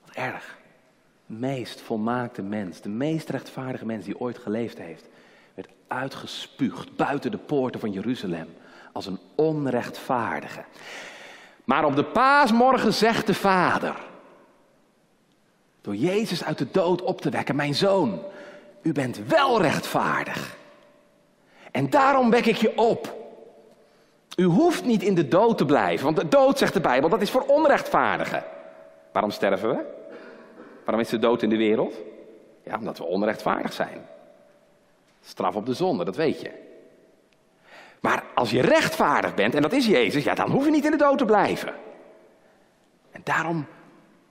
Wat 0.04 0.14
erg. 0.14 0.58
De 1.26 1.34
meest 1.34 1.80
volmaakte 1.80 2.42
mens, 2.42 2.80
de 2.80 2.88
meest 2.88 3.28
rechtvaardige 3.28 3.86
mens 3.86 4.04
die 4.04 4.20
ooit 4.20 4.38
geleefd 4.38 4.78
heeft, 4.78 5.08
werd 5.54 5.68
uitgespuugd 5.86 6.96
buiten 6.96 7.30
de 7.30 7.38
poorten 7.38 7.80
van 7.80 7.92
Jeruzalem 7.92 8.48
als 8.92 9.06
een 9.06 9.18
onrechtvaardige. 9.34 10.64
Maar 11.68 11.84
op 11.84 11.96
de 11.96 12.04
paasmorgen 12.04 12.94
zegt 12.94 13.26
de 13.26 13.34
Vader, 13.34 13.94
door 15.80 15.94
Jezus 15.94 16.44
uit 16.44 16.58
de 16.58 16.66
dood 16.70 17.02
op 17.02 17.20
te 17.20 17.30
wekken, 17.30 17.56
mijn 17.56 17.74
zoon, 17.74 18.22
u 18.82 18.92
bent 18.92 19.20
wel 19.26 19.62
rechtvaardig. 19.62 20.56
En 21.70 21.90
daarom 21.90 22.30
wek 22.30 22.46
ik 22.46 22.56
je 22.56 22.76
op. 22.76 23.16
U 24.36 24.44
hoeft 24.44 24.84
niet 24.84 25.02
in 25.02 25.14
de 25.14 25.28
dood 25.28 25.58
te 25.58 25.64
blijven, 25.64 26.04
want 26.04 26.16
de 26.16 26.28
dood, 26.28 26.58
zegt 26.58 26.72
de 26.72 26.80
Bijbel, 26.80 27.08
dat 27.08 27.22
is 27.22 27.30
voor 27.30 27.44
onrechtvaardigen. 27.46 28.44
Waarom 29.12 29.30
sterven 29.30 29.68
we? 29.68 29.84
Waarom 30.84 31.02
is 31.02 31.08
de 31.08 31.18
dood 31.18 31.42
in 31.42 31.50
de 31.50 31.56
wereld? 31.56 31.94
Ja, 32.62 32.76
omdat 32.76 32.98
we 32.98 33.04
onrechtvaardig 33.04 33.72
zijn. 33.72 34.06
Straf 35.20 35.54
op 35.54 35.66
de 35.66 35.74
zonde, 35.74 36.04
dat 36.04 36.16
weet 36.16 36.40
je. 36.40 36.50
Maar 38.00 38.22
als 38.34 38.50
je 38.50 38.60
rechtvaardig 38.60 39.34
bent, 39.34 39.54
en 39.54 39.62
dat 39.62 39.72
is 39.72 39.86
Jezus, 39.86 40.24
ja, 40.24 40.34
dan 40.34 40.50
hoef 40.50 40.64
je 40.64 40.70
niet 40.70 40.84
in 40.84 40.90
de 40.90 40.96
dood 40.96 41.18
te 41.18 41.24
blijven. 41.24 41.72
En 43.10 43.20
daarom 43.24 43.66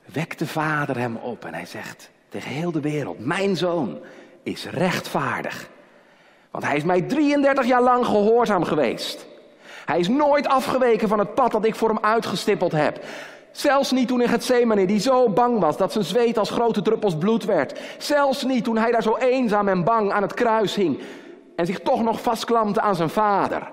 wekt 0.06 0.40
de 0.40 0.48
Vader 0.48 0.98
hem 0.98 1.16
op 1.16 1.46
en 1.46 1.54
hij 1.54 1.66
zegt 1.66 2.10
tegen 2.30 2.52
heel 2.52 2.72
de 2.72 2.82
wereld, 2.82 3.26
mijn 3.26 3.56
zoon 3.56 4.00
is 4.44 4.66
rechtvaardig. 4.66 5.70
Want 6.52 6.64
hij 6.64 6.76
is 6.76 6.84
mij 6.84 7.02
33 7.02 7.66
jaar 7.66 7.82
lang 7.82 8.06
gehoorzaam 8.06 8.64
geweest. 8.64 9.26
Hij 9.86 10.00
is 10.00 10.08
nooit 10.08 10.48
afgeweken 10.48 11.08
van 11.08 11.20
het 11.20 11.34
pad 11.34 11.52
dat 11.52 11.66
ik 11.66 11.76
voor 11.76 11.90
hem 11.90 12.00
uitgestippeld 12.02 12.72
heb. 12.72 13.04
Zelfs 13.52 13.92
niet 13.92 14.08
toen 14.08 14.22
in 14.22 14.28
Gethsemane, 14.28 14.86
die 14.86 15.00
zo 15.00 15.30
bang 15.30 15.60
was 15.60 15.78
dat 15.78 15.92
zijn 15.92 16.04
zweet 16.04 16.38
als 16.38 16.50
grote 16.50 16.82
druppels 16.82 17.18
bloed 17.18 17.46
werd. 17.46 17.80
Zelfs 17.98 18.44
niet 18.44 18.64
toen 18.64 18.78
hij 18.78 18.92
daar 18.92 19.04
zo 19.04 19.16
eenzaam 19.16 19.68
en 19.68 19.84
bang 19.84 20.12
aan 20.12 20.22
het 20.22 20.34
kruis 20.34 20.76
hing 20.76 21.00
en 21.58 21.66
zich 21.66 21.80
toch 21.80 22.04
nog 22.04 22.22
vastklampte 22.22 22.82
aan 22.82 22.96
zijn 22.96 23.10
vader. 23.10 23.72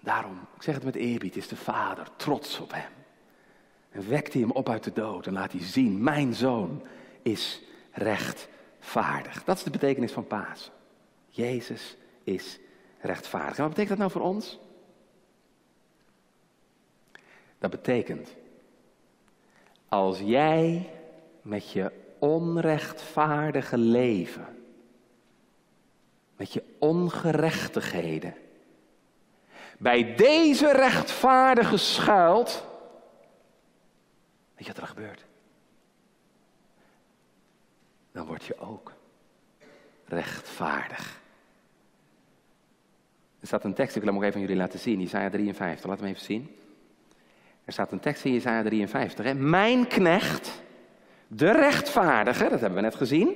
Daarom, 0.00 0.40
ik 0.56 0.62
zeg 0.62 0.74
het 0.74 0.84
met 0.84 0.94
eerbied, 0.94 1.36
is 1.36 1.48
de 1.48 1.56
vader 1.56 2.06
trots 2.16 2.60
op 2.60 2.72
hem. 2.72 2.90
En 3.90 4.08
wekt 4.08 4.32
hij 4.32 4.42
hem 4.42 4.50
op 4.50 4.68
uit 4.68 4.84
de 4.84 4.92
dood 4.92 5.26
en 5.26 5.32
laat 5.32 5.52
hij 5.52 5.62
zien, 5.62 6.02
mijn 6.02 6.34
zoon 6.34 6.82
is 7.22 7.62
rechtvaardig. 7.92 9.44
Dat 9.44 9.56
is 9.56 9.62
de 9.62 9.70
betekenis 9.70 10.12
van 10.12 10.26
Pasen. 10.26 10.72
Jezus 11.28 11.96
is 12.24 12.58
rechtvaardig. 13.00 13.56
En 13.56 13.62
wat 13.62 13.74
betekent 13.74 13.98
dat 13.98 14.08
nou 14.08 14.10
voor 14.10 14.30
ons? 14.30 14.58
Dat 17.58 17.70
betekent, 17.70 18.36
als 19.88 20.18
jij 20.18 20.90
met 21.42 21.70
je 21.70 21.92
onrechtvaardige 22.18 23.78
leven, 23.78 24.65
met 26.36 26.52
je 26.52 26.62
ongerechtigheden, 26.78 28.34
bij 29.78 30.14
deze 30.14 30.72
rechtvaardige 30.72 31.76
schuilt, 31.76 32.64
Weet 34.56 34.66
je 34.66 34.72
wat 34.72 34.82
er 34.82 34.88
gebeurt? 34.88 35.24
Dan 38.12 38.26
word 38.26 38.44
je 38.44 38.58
ook 38.58 38.92
rechtvaardig. 40.04 41.20
Er 43.40 43.46
staat 43.46 43.64
een 43.64 43.74
tekst, 43.74 43.96
ik 43.96 44.02
wil 44.02 44.10
hem 44.10 44.20
nog 44.20 44.28
even 44.28 44.40
aan 44.40 44.46
jullie 44.46 44.62
laten 44.62 44.78
zien, 44.78 45.00
Isaiah 45.00 45.30
53, 45.30 45.86
laten 45.86 46.04
we 46.04 46.10
even 46.10 46.24
zien. 46.24 46.56
Er 47.64 47.72
staat 47.72 47.92
een 47.92 48.00
tekst 48.00 48.24
in 48.24 48.34
Isaiah 48.34 48.64
53, 48.64 49.24
hè? 49.24 49.34
Mijn 49.34 49.86
knecht, 49.86 50.62
de 51.26 51.50
rechtvaardige, 51.50 52.48
dat 52.48 52.60
hebben 52.60 52.74
we 52.74 52.80
net 52.80 52.94
gezien, 52.94 53.28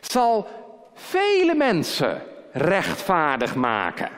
zal 0.00 0.48
vele 1.00 1.54
mensen 1.54 2.22
rechtvaardig 2.52 3.54
maken. 3.54 4.10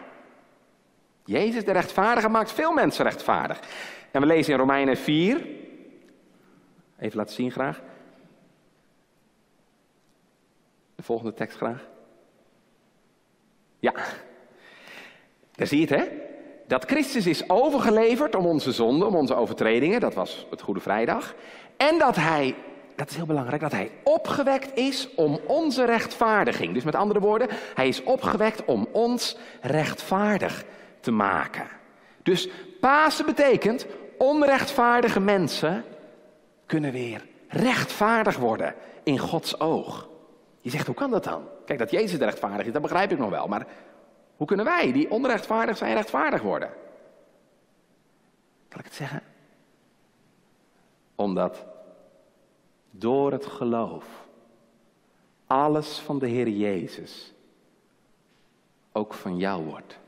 Jezus, 1.24 1.64
de 1.64 1.72
rechtvaardige, 1.72 2.28
maakt 2.28 2.52
veel 2.52 2.72
mensen 2.72 3.04
rechtvaardig. 3.04 3.60
En 4.10 4.20
we 4.20 4.26
lezen 4.26 4.52
in 4.52 4.58
Romeinen 4.58 4.96
4. 4.96 5.46
Even 6.98 7.16
laten 7.16 7.34
zien 7.34 7.50
graag. 7.50 7.80
De 10.94 11.02
volgende 11.02 11.34
tekst 11.34 11.56
graag. 11.56 11.88
Ja, 13.78 13.92
daar 15.54 15.66
zie 15.66 15.80
je 15.80 15.86
het 15.86 16.00
hè. 16.00 16.08
Dat 16.66 16.84
Christus 16.84 17.26
is 17.26 17.50
overgeleverd 17.50 18.34
om 18.34 18.46
onze 18.46 18.72
zonden, 18.72 19.08
om 19.08 19.14
onze 19.14 19.34
overtredingen. 19.34 20.00
Dat 20.00 20.14
was 20.14 20.46
het 20.50 20.62
Goede 20.62 20.80
Vrijdag. 20.80 21.34
En 21.76 21.98
dat 21.98 22.16
hij, 22.16 22.54
dat 22.96 23.10
is 23.10 23.16
heel 23.16 23.26
belangrijk, 23.26 23.60
dat 23.60 23.72
hij 23.72 23.90
opgewekt 24.02 24.78
is 24.78 25.14
om 25.14 25.40
onze 25.46 25.84
rechtvaardiging. 25.84 26.74
Dus 26.74 26.84
met 26.84 26.94
andere 26.94 27.20
woorden, 27.20 27.48
hij 27.74 27.88
is 27.88 28.02
opgewekt 28.02 28.64
om 28.64 28.88
ons 28.92 29.36
rechtvaardig 29.60 30.64
te 31.00 31.10
maken. 31.10 31.66
Dus 32.22 32.48
Pasen 32.80 33.26
betekent 33.26 33.86
onrechtvaardige 34.18 35.20
mensen 35.20 35.84
kunnen 36.66 36.92
weer 36.92 37.26
rechtvaardig 37.48 38.36
worden 38.36 38.74
in 39.02 39.18
Gods 39.18 39.60
oog. 39.60 40.08
Je 40.60 40.70
zegt, 40.70 40.86
hoe 40.86 40.94
kan 40.94 41.10
dat 41.10 41.24
dan? 41.24 41.48
Kijk, 41.64 41.78
dat 41.78 41.90
Jezus 41.90 42.18
rechtvaardig 42.18 42.66
is, 42.66 42.72
dat 42.72 42.82
begrijp 42.82 43.12
ik 43.12 43.18
nog 43.18 43.30
wel. 43.30 43.46
Maar 43.46 43.66
hoe 44.36 44.46
kunnen 44.46 44.66
wij, 44.66 44.92
die 44.92 45.10
onrechtvaardig 45.10 45.76
zijn, 45.76 45.94
rechtvaardig 45.94 46.42
worden? 46.42 46.70
Kan 48.68 48.78
ik 48.80 48.84
het 48.84 48.94
zeggen? 48.94 49.22
Omdat 51.14 51.64
door 52.94 53.32
het 53.32 53.46
geloof 53.46 54.26
alles 55.46 55.98
van 55.98 56.18
de 56.18 56.26
Heer 56.26 56.48
Jezus 56.48 57.32
ook 58.92 59.14
van 59.14 59.36
jou 59.36 59.64
wordt. 59.64 59.98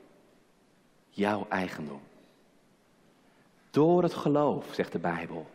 Jouw 1.09 1.47
eigendom. 1.49 2.01
Door 3.71 4.03
het 4.03 4.15
geloof, 4.15 4.67
zegt 4.75 4.93
de 4.93 4.99
Bijbel, 4.99 5.47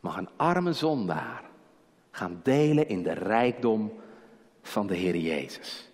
mag 0.00 0.16
een 0.16 0.28
arme 0.36 0.72
zondaar 0.72 1.42
gaan 2.10 2.40
delen 2.42 2.88
in 2.88 3.02
de 3.02 3.12
rijkdom 3.12 3.92
van 4.62 4.86
de 4.86 4.94
Heer 4.94 5.16
Jezus. 5.16 5.88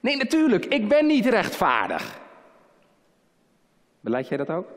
Nee, 0.00 0.16
natuurlijk, 0.16 0.64
ik 0.64 0.88
ben 0.88 1.06
niet 1.06 1.26
rechtvaardig. 1.26 2.20
Beleid 4.00 4.28
jij 4.28 4.36
dat 4.36 4.50
ook? 4.50 4.68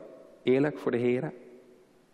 Eerlijk 0.42 0.78
voor 0.78 0.90
de 0.90 0.96
Heer? 0.96 1.32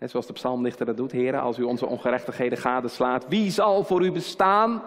Net 0.05 0.13
zoals 0.13 0.29
de 0.29 0.33
psalmdichter 0.33 0.87
dat 0.87 0.97
doet, 0.97 1.13
Heer, 1.13 1.39
als 1.39 1.59
u 1.59 1.63
onze 1.63 1.87
ongerechtigheden 1.87 2.59
gadeslaat, 2.59 3.29
wie 3.29 3.51
zal 3.51 3.85
voor 3.85 4.05
u 4.05 4.13
bestaan? 4.13 4.83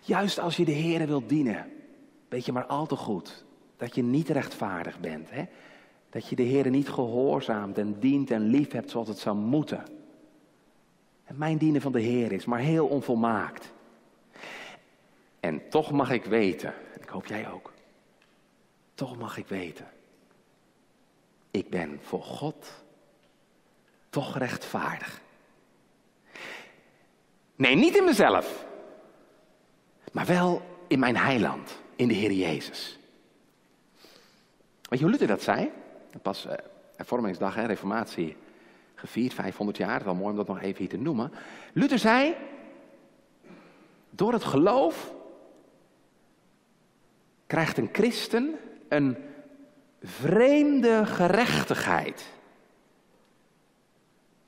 Juist 0.00 0.40
als 0.40 0.56
je 0.56 0.64
de 0.64 0.72
Heer 0.72 1.06
wilt 1.06 1.28
dienen, 1.28 1.72
weet 2.28 2.44
je 2.44 2.52
maar 2.52 2.66
al 2.66 2.86
te 2.86 2.96
goed 2.96 3.44
dat 3.76 3.94
je 3.94 4.02
niet 4.02 4.28
rechtvaardig 4.28 5.00
bent. 5.00 5.30
Hè? 5.30 5.44
Dat 6.10 6.28
je 6.28 6.36
de 6.36 6.42
Heer 6.42 6.70
niet 6.70 6.88
gehoorzaamt 6.88 7.78
en 7.78 7.98
dient 7.98 8.30
en 8.30 8.42
lief 8.42 8.72
hebt 8.72 8.90
zoals 8.90 9.08
het 9.08 9.18
zou 9.18 9.36
moeten. 9.36 9.84
En 11.24 11.38
mijn 11.38 11.58
dienen 11.58 11.80
van 11.80 11.92
de 11.92 12.00
Heer 12.00 12.32
is 12.32 12.44
maar 12.44 12.60
heel 12.60 12.86
onvolmaakt. 12.86 13.72
En 15.40 15.68
toch 15.68 15.90
mag 15.90 16.10
ik 16.10 16.24
weten, 16.24 16.74
en 16.94 17.02
ik 17.02 17.08
hoop 17.08 17.26
jij 17.26 17.50
ook, 17.50 17.72
toch 18.94 19.18
mag 19.18 19.36
ik 19.36 19.46
weten, 19.46 19.88
ik 21.50 21.70
ben 21.70 21.98
voor 22.00 22.22
God 22.22 22.82
toch 24.12 24.38
rechtvaardig. 24.38 25.20
Nee, 27.56 27.74
niet 27.74 27.96
in 27.96 28.04
mezelf, 28.04 28.66
maar 30.12 30.26
wel 30.26 30.62
in 30.86 30.98
mijn 30.98 31.16
heiland, 31.16 31.80
in 31.96 32.08
de 32.08 32.14
Heer 32.14 32.32
Jezus. 32.32 32.98
Weet 34.88 34.98
je 34.98 35.04
hoe 35.04 35.10
Luther 35.10 35.26
dat 35.26 35.42
zei? 35.42 35.70
Pas 36.22 36.46
uh, 36.46 36.52
hervormingsdag, 36.96 37.54
hè, 37.54 37.66
reformatie, 37.66 38.36
gevierd, 38.94 39.34
500 39.34 39.76
jaar. 39.76 40.04
Wel 40.04 40.14
mooi 40.14 40.30
om 40.30 40.36
dat 40.36 40.46
nog 40.46 40.60
even 40.60 40.78
hier 40.78 40.88
te 40.88 40.98
noemen. 40.98 41.32
Luther 41.72 41.98
zei, 41.98 42.34
door 44.10 44.32
het 44.32 44.44
geloof 44.44 45.12
krijgt 47.46 47.78
een 47.78 47.88
christen 47.92 48.58
een 48.88 49.16
vreemde 50.02 51.06
gerechtigheid. 51.06 52.24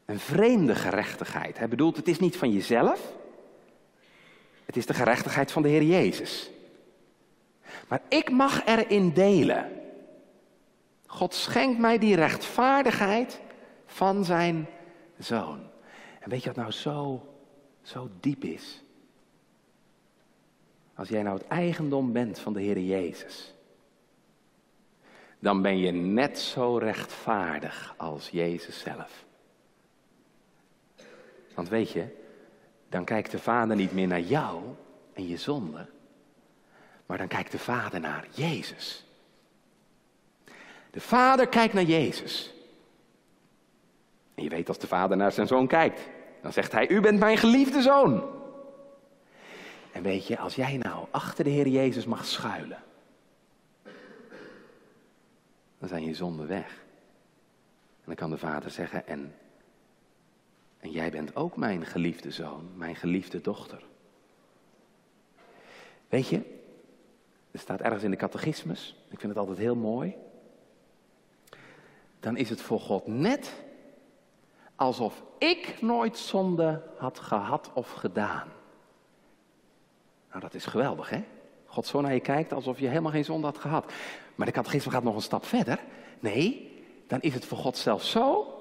Een 0.05 0.19
vreemde 0.19 0.75
gerechtigheid. 0.75 1.59
Hij 1.59 1.69
bedoelt, 1.69 1.97
het 1.97 2.09
is 2.09 2.19
niet 2.19 2.37
van 2.37 2.53
jezelf. 2.53 3.13
Het 4.65 4.77
is 4.77 4.87
de 4.87 4.95
gerechtigheid 4.95 5.53
van 5.53 5.63
de 5.63 5.69
Heer 5.69 5.83
Jezus. 5.83 6.51
Maar 7.89 8.03
ik 8.09 8.31
mag 8.31 8.67
erin 8.67 9.13
delen. 9.13 9.83
God 11.07 11.35
schenkt 11.35 11.79
mij 11.79 11.99
die 11.99 12.15
rechtvaardigheid 12.15 13.41
van 13.87 14.25
zijn 14.25 14.67
zoon. 15.19 15.61
En 16.21 16.31
weet 16.31 16.43
je 16.43 16.47
wat 16.47 16.57
nou 16.57 16.71
zo, 16.71 17.29
zo 17.83 18.11
diep 18.21 18.45
is? 18.45 18.83
Als 20.95 21.09
jij 21.09 21.23
nou 21.23 21.39
het 21.39 21.47
eigendom 21.47 22.13
bent 22.13 22.39
van 22.39 22.53
de 22.53 22.61
Heer 22.61 22.79
Jezus, 22.79 23.55
dan 25.39 25.63
ben 25.63 25.79
je 25.79 25.91
net 25.91 26.39
zo 26.39 26.77
rechtvaardig 26.77 27.95
als 27.97 28.29
Jezus 28.29 28.79
zelf. 28.79 29.25
Want 31.55 31.69
weet 31.69 31.91
je, 31.91 32.07
dan 32.89 33.05
kijkt 33.05 33.31
de 33.31 33.39
Vader 33.39 33.77
niet 33.77 33.93
meer 33.93 34.07
naar 34.07 34.21
jou 34.21 34.63
en 35.13 35.29
je 35.29 35.37
zonde, 35.37 35.87
maar 37.07 37.19
dan 37.19 37.29
kijkt 37.29 37.53
de 37.53 37.59
Vader 37.59 38.01
naar 38.01 38.27
Jezus. 38.31 39.07
De 40.91 41.01
Vader 41.01 41.49
kijkt 41.49 41.75
naar 41.75 41.85
Jezus. 41.85 42.55
En 44.35 44.43
je 44.43 44.49
weet 44.49 44.69
als 44.69 44.79
de 44.79 44.87
vader 44.87 45.17
naar 45.17 45.33
zijn 45.33 45.47
zoon 45.47 45.67
kijkt, 45.67 46.01
dan 46.43 46.53
zegt 46.53 46.73
hij, 46.73 46.89
u 46.89 47.01
bent 47.01 47.19
mijn 47.19 47.37
geliefde 47.37 47.83
zoon. 47.83 48.25
En 49.93 50.03
weet 50.03 50.27
je, 50.27 50.39
als 50.39 50.55
jij 50.55 50.77
nou 50.77 51.07
achter 51.11 51.45
de 51.45 51.51
Heer 51.51 51.69
Jezus 51.69 52.07
mag 52.07 52.25
schuilen, 52.25 52.83
dan 55.79 55.89
zijn 55.89 56.05
je 56.05 56.15
zonden 56.15 56.47
weg. 56.49 56.67
En 56.67 58.05
dan 58.05 58.15
kan 58.15 58.31
de 58.31 58.39
vader 58.39 58.71
zeggen, 58.71 59.07
en, 59.07 59.35
en 60.85 60.91
jij 60.91 61.11
bent 61.11 61.37
ook 61.37 61.57
mijn 61.57 61.87
geliefde 61.87 62.31
zoon, 62.31 62.69
mijn 62.75 62.97
geliefde 62.97 63.41
dochter. 63.41 63.83
Weet 66.09 66.29
je, 66.29 66.37
er 67.51 67.59
staat 67.59 67.81
ergens 67.81 68.03
in 68.03 68.11
de 68.11 68.17
catechismus, 68.17 68.97
ik 69.11 69.21
vind 69.21 69.33
het 69.33 69.41
altijd 69.41 69.59
heel 69.59 69.77
mooi. 69.77 70.15
Dan 72.21 72.37
is 72.37 72.51
het 72.51 72.61
voor 72.61 72.81
God 72.81 73.07
net 73.07 73.53
alsof 74.75 75.23
ik 75.39 75.77
nooit 75.81 76.19
zonde 76.19 76.83
had 76.97 77.19
gehad 77.19 77.71
of 77.75 77.91
gedaan. 77.91 78.49
Nou, 80.29 80.41
dat 80.41 80.55
is 80.55 80.67
geweldig, 80.67 81.11
hè? 81.11 81.25
God 81.67 81.87
zo 81.87 82.01
naar 82.01 82.15
je 82.15 82.21
kijkt 82.21 82.53
alsof 82.53 82.79
je 82.79 82.89
helemaal 82.89 83.13
geen 83.13 83.25
zonde 83.25 83.47
had 83.47 83.59
gehad. 83.59 83.93
Maar 84.35 84.47
de 84.47 84.53
catechisme 84.53 84.93
gaat 84.93 85.03
nog 85.03 85.15
een 85.15 85.23
stap 85.23 85.45
verder. 85.45 85.81
Nee, 86.21 86.73
dan 87.07 87.21
is 87.21 87.35
het 87.35 87.45
voor 87.45 87.59
God 87.59 87.77
zelfs 87.77 88.11
zo 88.11 88.55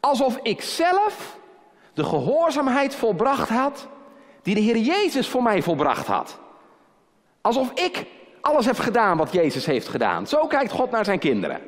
alsof 0.00 0.38
ik 0.42 0.60
zelf 0.60 1.38
de 1.92 2.04
gehoorzaamheid 2.04 2.94
volbracht 2.94 3.48
had 3.48 3.88
die 4.42 4.54
de 4.54 4.60
Heer 4.60 4.76
Jezus 4.76 5.28
voor 5.28 5.42
mij 5.42 5.62
volbracht 5.62 6.06
had. 6.06 6.38
Alsof 7.40 7.72
ik 7.72 8.06
alles 8.40 8.66
heb 8.66 8.78
gedaan 8.78 9.16
wat 9.16 9.32
Jezus 9.32 9.66
heeft 9.66 9.88
gedaan. 9.88 10.26
Zo 10.26 10.46
kijkt 10.46 10.72
God 10.72 10.90
naar 10.90 11.04
zijn 11.04 11.18
kinderen. 11.18 11.60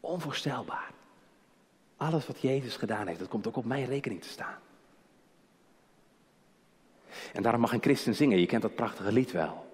Onvoorstelbaar. 0.00 0.92
Alles 1.96 2.26
wat 2.26 2.40
Jezus 2.40 2.76
gedaan 2.76 3.06
heeft, 3.06 3.18
dat 3.18 3.28
komt 3.28 3.46
ook 3.46 3.56
op 3.56 3.64
mijn 3.64 3.86
rekening 3.86 4.22
te 4.22 4.28
staan. 4.28 4.58
En 7.32 7.42
daarom 7.42 7.60
mag 7.60 7.72
een 7.72 7.82
christen 7.82 8.14
zingen, 8.14 8.40
je 8.40 8.46
kent 8.46 8.62
dat 8.62 8.74
prachtige 8.74 9.12
lied 9.12 9.32
wel. 9.32 9.66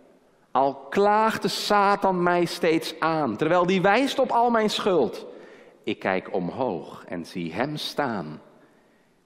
Al 0.50 0.74
klaagt 0.74 1.42
de 1.42 1.48
Satan 1.48 2.22
mij 2.22 2.44
steeds 2.44 3.00
aan, 3.00 3.36
terwijl 3.36 3.66
die 3.66 3.82
wijst 3.82 4.18
op 4.18 4.30
al 4.30 4.50
mijn 4.50 4.70
schuld. 4.70 5.26
Ik 5.82 5.98
kijk 5.98 6.34
omhoog 6.34 7.04
en 7.08 7.26
zie 7.26 7.52
hem 7.52 7.76
staan, 7.76 8.40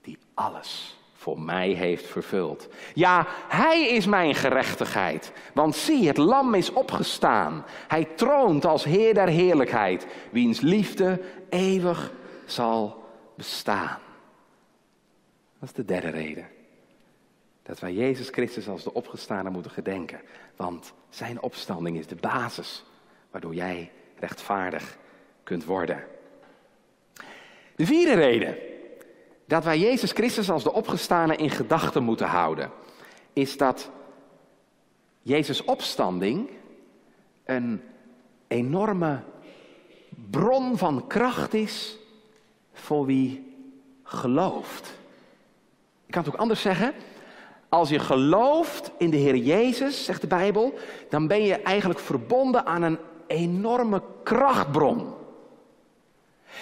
die 0.00 0.18
alles 0.34 0.98
voor 1.24 1.40
mij 1.40 1.68
heeft 1.70 2.06
vervuld. 2.06 2.68
Ja, 2.94 3.26
hij 3.48 3.88
is 3.88 4.06
mijn 4.06 4.34
gerechtigheid, 4.34 5.32
want 5.54 5.76
zie, 5.76 6.06
het 6.06 6.16
lam 6.16 6.54
is 6.54 6.72
opgestaan. 6.72 7.64
Hij 7.88 8.04
troont 8.04 8.64
als 8.64 8.84
Heer 8.84 9.14
der 9.14 9.28
heerlijkheid, 9.28 10.06
wiens 10.30 10.60
liefde 10.60 11.20
eeuwig 11.48 12.12
zal 12.46 13.04
bestaan. 13.36 13.98
Dat 15.58 15.68
is 15.68 15.72
de 15.72 15.84
derde 15.84 16.10
reden. 16.10 16.48
Dat 17.62 17.78
wij 17.78 17.92
Jezus 17.92 18.28
Christus 18.28 18.68
als 18.68 18.82
de 18.82 18.94
opgestane 18.94 19.50
moeten 19.50 19.70
gedenken. 19.70 20.20
Want 20.56 20.92
zijn 21.08 21.42
opstanding 21.42 21.98
is 21.98 22.06
de 22.06 22.16
basis 22.16 22.84
waardoor 23.30 23.54
jij 23.54 23.92
rechtvaardig 24.18 24.96
kunt 25.42 25.64
worden. 25.64 26.04
De 27.76 27.86
vierde 27.86 28.14
reden 28.14 28.56
dat 29.46 29.64
wij 29.64 29.78
Jezus 29.78 30.12
Christus 30.12 30.50
als 30.50 30.62
de 30.62 30.72
opgestane 30.72 31.36
in 31.36 31.50
gedachten 31.50 32.02
moeten 32.02 32.26
houden, 32.26 32.70
is 33.32 33.56
dat 33.56 33.90
Jezus' 35.22 35.64
opstanding 35.64 36.50
een 37.44 37.82
enorme 38.48 39.22
bron 40.30 40.78
van 40.78 41.06
kracht 41.06 41.54
is 41.54 41.98
voor 42.72 43.06
wie 43.06 43.56
gelooft. 44.02 44.98
Ik 46.06 46.12
kan 46.12 46.24
het 46.24 46.32
ook 46.32 46.40
anders 46.40 46.60
zeggen. 46.60 46.94
Als 47.68 47.88
je 47.88 47.98
gelooft 47.98 48.90
in 48.98 49.10
de 49.10 49.16
Heer 49.16 49.36
Jezus, 49.36 50.04
zegt 50.04 50.20
de 50.20 50.26
Bijbel, 50.26 50.74
dan 51.08 51.26
ben 51.26 51.42
je 51.42 51.54
eigenlijk 51.54 52.00
verbonden 52.00 52.66
aan 52.66 52.82
een 52.82 52.98
enorme 53.26 54.02
krachtbron. 54.22 55.14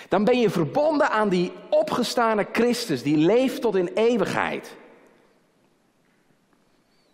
Dan 0.08 0.24
ben 0.24 0.38
je 0.38 0.50
verbonden 0.50 1.10
aan 1.10 1.28
die 1.28 1.52
opgestane 1.70 2.46
Christus, 2.52 3.02
die 3.02 3.16
leeft 3.16 3.60
tot 3.60 3.76
in 3.76 3.90
eeuwigheid. 3.94 4.76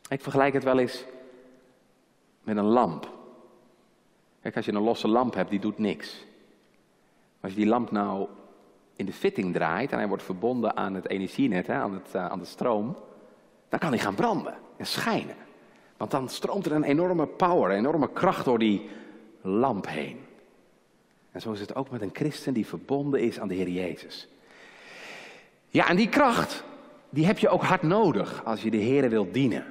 Ik 0.09 0.23
vergelijk 0.23 0.55
het 0.55 0.64
wel 0.64 0.79
eens 0.79 1.05
met 2.43 2.57
een 2.57 2.64
lamp. 2.64 3.11
Kijk, 4.43 4.57
als 4.57 4.64
je 4.64 4.73
een 4.73 4.83
losse 4.83 5.09
lamp 5.09 5.35
hebt, 5.35 5.51
die 5.51 5.61
doet 5.61 5.79
niks. 5.79 6.14
Maar 7.41 7.41
als 7.41 7.53
je 7.53 7.59
die 7.59 7.69
lamp 7.69 7.91
nou 7.91 8.29
in 8.97 9.07
de 9.07 9.12
fitting 9.12 9.55
draait 9.55 9.93
en 9.93 9.99
hij 9.99 10.09
wordt 10.09 10.23
verbonden 10.23 10.77
aan 10.77 10.95
het 10.95 11.09
energienet, 11.09 11.67
hè, 11.67 11.75
aan, 11.75 11.93
het, 11.93 12.14
uh, 12.14 12.27
aan 12.27 12.38
de 12.38 12.45
stroom, 12.45 12.97
dan 13.69 13.79
kan 13.79 13.88
hij 13.88 13.99
gaan 13.99 14.14
branden 14.14 14.55
en 14.77 14.87
schijnen. 14.87 15.37
Want 15.97 16.11
dan 16.11 16.29
stroomt 16.29 16.67
er 16.67 16.73
een 16.73 16.83
enorme 16.83 17.27
power, 17.27 17.71
een 17.71 17.79
enorme 17.79 18.12
kracht 18.12 18.45
door 18.45 18.59
die 18.59 18.88
lamp 19.41 19.87
heen. 19.88 20.28
En 21.33 21.41
zo 21.41 21.53
is 21.53 21.61
het 21.61 21.75
ook 21.75 21.91
met 21.91 22.03
een 22.03 22.11
christen 22.12 22.53
die 22.53 22.67
verbonden 22.67 23.21
is 23.21 23.41
aan 23.41 23.49
de 23.49 23.55
Heer 23.55 23.69
Jezus. 23.69 24.29
Ja, 25.69 25.88
en 25.88 25.97
die 25.97 26.09
kracht, 26.09 26.64
die 27.11 27.27
heb 27.27 27.38
je 27.38 27.49
ook 27.49 27.62
hard 27.62 27.83
nodig 27.83 28.45
als 28.45 28.62
je 28.62 28.71
de 28.71 28.77
Heer 28.77 29.11
wilt 29.11 29.35
dienen. 29.35 29.64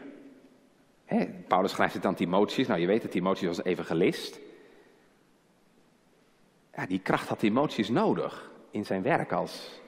Paulus 1.47 1.71
schrijft 1.71 1.93
het 1.93 2.05
aan 2.05 2.15
Timotheus. 2.15 2.67
Nou, 2.67 2.79
je 2.79 2.87
weet 2.87 3.01
het, 3.01 3.11
Timotheus 3.11 3.57
was 3.57 3.65
evangelist. 3.65 4.39
Ja, 6.73 6.85
die 6.85 6.99
kracht 6.99 7.27
had 7.27 7.39
Timotheus 7.39 7.89
nodig 7.89 8.51
in 8.71 8.85
zijn 8.85 9.01
werk 9.01 9.31
als 9.31 9.81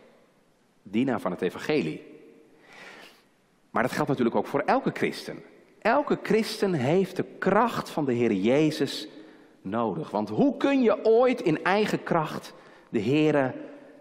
dienaar 0.84 1.20
van 1.20 1.32
het 1.32 1.42
evangelie. 1.42 2.04
Maar 3.70 3.84
dat 3.84 3.92
geldt 3.92 4.10
natuurlijk 4.10 4.36
ook 4.36 4.48
voor 4.48 4.60
elke 4.60 4.92
christen. 4.94 5.44
Elke 5.80 6.20
christen 6.24 6.74
heeft 6.74 7.16
de 7.16 7.26
kracht 7.40 7.90
van 7.90 8.06
de 8.06 8.14
Heer 8.14 8.34
Jezus 8.34 9.08
nodig. 9.70 10.12
Want 10.12 10.30
hoe 10.30 10.58
kun 10.58 10.82
je 10.82 11.06
ooit 11.06 11.42
in 11.42 11.64
eigen 11.64 12.04
kracht 12.04 12.54
de 12.90 13.00
Heer 13.00 13.56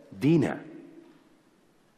dienen? 0.09 0.63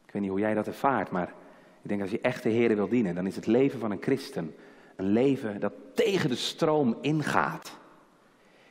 Ik 0.06 0.12
weet 0.12 0.22
niet 0.22 0.30
hoe 0.30 0.40
jij 0.40 0.54
dat 0.54 0.66
ervaart, 0.66 1.10
maar 1.10 1.34
ik 1.82 1.88
denk 1.88 2.00
als 2.00 2.10
je 2.10 2.20
echt 2.20 2.42
de 2.42 2.48
Heer 2.48 2.76
wil 2.76 2.88
dienen, 2.88 3.14
dan 3.14 3.26
is 3.26 3.36
het 3.36 3.46
leven 3.46 3.80
van 3.80 3.90
een 3.90 4.02
christen 4.02 4.54
een 5.00 5.12
leven 5.12 5.60
dat 5.60 5.72
tegen 5.94 6.28
de 6.28 6.36
stroom 6.36 6.96
ingaat. 7.00 7.78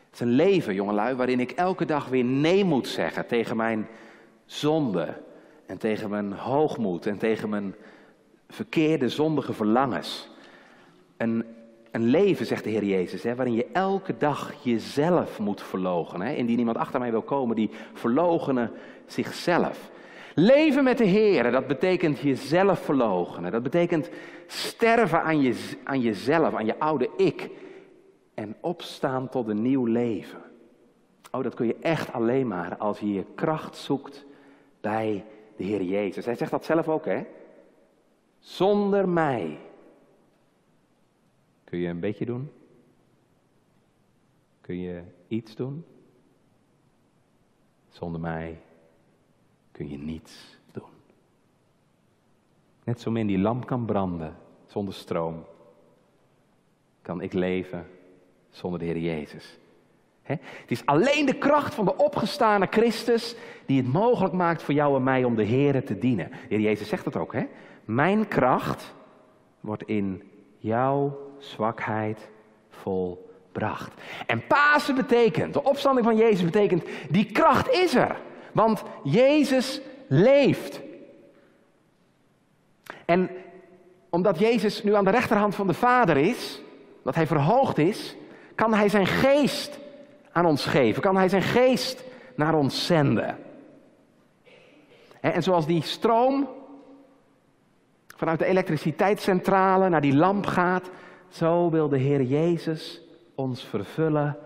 Het 0.06 0.14
is 0.14 0.20
een 0.20 0.28
leven, 0.28 0.74
jongelui, 0.74 1.16
waarin 1.16 1.40
ik 1.40 1.52
elke 1.52 1.86
dag 1.86 2.08
weer 2.08 2.24
nee 2.24 2.64
moet 2.64 2.88
zeggen 2.88 3.28
tegen 3.28 3.58
mijn 3.58 3.88
zonde 4.46 5.22
en 5.66 5.78
tegen 5.78 6.10
mijn 6.10 6.34
hoogmoed 6.34 7.06
en 7.06 7.18
tegen 7.18 7.50
mijn 7.50 7.76
verkeerde 8.50 9.10
zondige 9.10 9.54
verlangens. 9.54 10.30
Een, 11.18 11.46
een 11.92 12.06
leven, 12.06 12.46
zegt 12.46 12.64
de 12.64 12.70
Heer 12.70 12.84
Jezus, 12.84 13.24
hè, 13.24 13.36
waarin 13.36 13.54
je 13.54 13.68
elke 13.74 14.18
dag 14.18 14.54
jezelf 14.62 15.40
moet 15.40 15.62
verloochenen. 15.62 16.28
Hè. 16.28 16.34
Indien 16.34 16.60
iemand 16.60 16.78
achter 16.78 17.00
mij 17.00 17.12
wil 17.12 17.22
komen, 17.22 17.56
die 17.56 17.70
verloochenen 17.94 18.72
zichzelf. 19.06 19.90
Leven 20.36 20.84
met 20.84 20.98
de 20.98 21.06
Heer, 21.06 21.52
dat 21.52 21.68
betekent 21.68 22.20
jezelf 22.20 22.80
verloochenen. 22.80 23.52
Dat 23.52 23.64
betekent 23.64 24.10
sterven 24.48 25.24
aan, 25.24 25.42
je, 25.42 25.78
aan 25.84 26.02
jezelf, 26.02 26.54
aan 26.54 26.66
je 26.66 26.80
oude 26.80 27.10
ik. 27.18 27.50
En 28.34 28.56
opstaan 28.60 29.30
tot 29.30 29.48
een 29.48 29.62
nieuw 29.62 29.86
leven. 29.86 30.42
Oh, 31.32 31.44
dat 31.44 31.54
kun 31.54 31.68
je 31.68 31.76
echt 31.82 32.14
alleen 32.14 32.48
maar 32.48 32.78
als 32.78 33.00
je 33.00 33.14
je 33.14 33.26
kracht 33.36 33.76
zoekt 33.76 34.26
bij 34.82 35.26
de 35.58 35.64
Heer 35.64 35.82
Jezus. 35.82 36.26
Hij 36.26 36.36
zegt 36.36 36.52
dat 36.52 36.66
zelf 36.66 36.88
ook, 36.88 37.06
hè? 37.06 37.24
Zonder 38.40 39.10
mij. 39.10 39.58
Kun 41.70 41.80
je 41.80 41.88
een 41.88 42.00
beetje 42.00 42.26
doen? 42.26 42.52
Kun 44.62 44.80
je 44.80 45.02
iets 45.28 45.56
doen? 45.56 45.86
Zonder 47.90 48.22
mij 48.22 48.62
kun 49.72 49.90
je 49.90 49.98
niets 49.98 50.58
doen. 50.72 50.90
Net 52.84 53.02
zo 53.02 53.12
min 53.12 53.28
die 53.28 53.40
lamp 53.40 53.66
kan 53.66 53.86
branden 53.86 54.38
zonder 54.66 54.94
stroom, 54.94 55.46
kan 57.02 57.22
ik 57.22 57.34
leven 57.34 57.88
zonder 58.50 58.80
de 58.80 58.86
Heer 58.86 58.98
Jezus. 58.98 59.58
Het 60.22 60.42
is 60.72 60.86
alleen 60.86 61.26
de 61.26 61.38
kracht 61.38 61.76
van 61.76 61.86
de 61.86 61.96
opgestane 61.96 62.68
Christus 62.70 63.36
die 63.66 63.82
het 63.82 63.94
mogelijk 63.94 64.34
maakt 64.34 64.64
voor 64.64 64.74
jou 64.74 64.96
en 64.96 65.04
mij 65.04 65.24
om 65.24 65.36
de 65.36 65.44
Heer 65.44 65.86
te 65.86 65.98
dienen. 65.98 66.30
De 66.30 66.38
Heer 66.48 66.60
Jezus 66.60 66.88
zegt 66.88 67.06
het 67.06 67.16
ook, 67.16 67.34
hè? 67.34 67.46
Mijn 67.86 68.28
kracht 68.28 68.96
wordt 69.60 69.84
in 69.84 70.24
jouw 70.58 71.29
zwakheid 71.40 72.30
volbracht. 72.70 73.94
En 74.26 74.48
Pasen 74.48 74.96
betekent, 74.96 75.54
de 75.54 75.64
opstanding 75.64 76.06
van 76.06 76.18
Jezus 76.18 76.44
betekent, 76.44 76.84
die 77.10 77.32
kracht 77.32 77.70
is 77.70 77.96
er. 77.96 78.16
Want 78.52 78.84
Jezus 79.04 79.82
leeft. 80.08 80.82
En 83.06 83.30
omdat 84.10 84.40
Jezus 84.40 84.84
nu 84.84 84.96
aan 84.96 85.06
de 85.06 85.12
rechterhand 85.12 85.56
van 85.56 85.68
de 85.68 85.74
Vader 85.74 86.18
is, 86.18 86.62
dat 87.04 87.16
hij 87.16 87.28
verhoogd 87.28 87.78
is, 87.78 88.16
kan 88.56 88.74
hij 88.74 88.90
zijn 88.90 89.08
geest 89.08 89.80
aan 90.32 90.46
ons 90.46 90.66
geven, 90.66 91.02
kan 91.02 91.16
hij 91.16 91.30
zijn 91.30 91.42
geest 91.42 92.04
naar 92.36 92.54
ons 92.54 92.86
zenden. 92.86 93.38
En 95.22 95.44
zoals 95.44 95.66
die 95.66 95.82
stroom 95.82 96.50
vanuit 98.16 98.40
de 98.40 98.46
elektriciteitscentrale 98.46 99.90
naar 99.90 100.02
die 100.02 100.16
lamp 100.16 100.46
gaat, 100.46 100.90
zo 101.30 101.70
wil 101.70 101.90
de 101.90 101.98
Heer 101.98 102.22
Jezus 102.22 103.02
ons 103.36 103.64
vervullen 103.64 104.38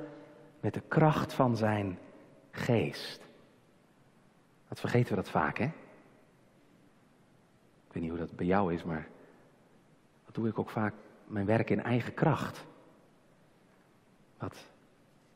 met 0.59 0.73
de 0.73 0.81
kracht 0.87 1.33
van 1.33 1.57
zijn 1.57 1.99
geest. 2.51 3.21
Wat 4.67 4.79
vergeten 4.79 5.09
we 5.09 5.15
dat 5.15 5.29
vaak, 5.29 5.57
hè? 5.57 5.65
Ik 7.87 7.91
weet 7.91 8.03
niet 8.03 8.11
hoe 8.11 8.19
dat 8.19 8.35
bij 8.35 8.45
jou 8.45 8.73
is, 8.73 8.83
maar 8.83 9.07
wat 10.25 10.35
doe 10.35 10.47
ik 10.47 10.59
ook 10.59 10.69
vaak 10.69 10.93
mijn 11.27 11.45
werk 11.45 11.69
in 11.69 11.83
eigen 11.83 12.13
kracht? 12.13 12.65
Wat 14.37 14.55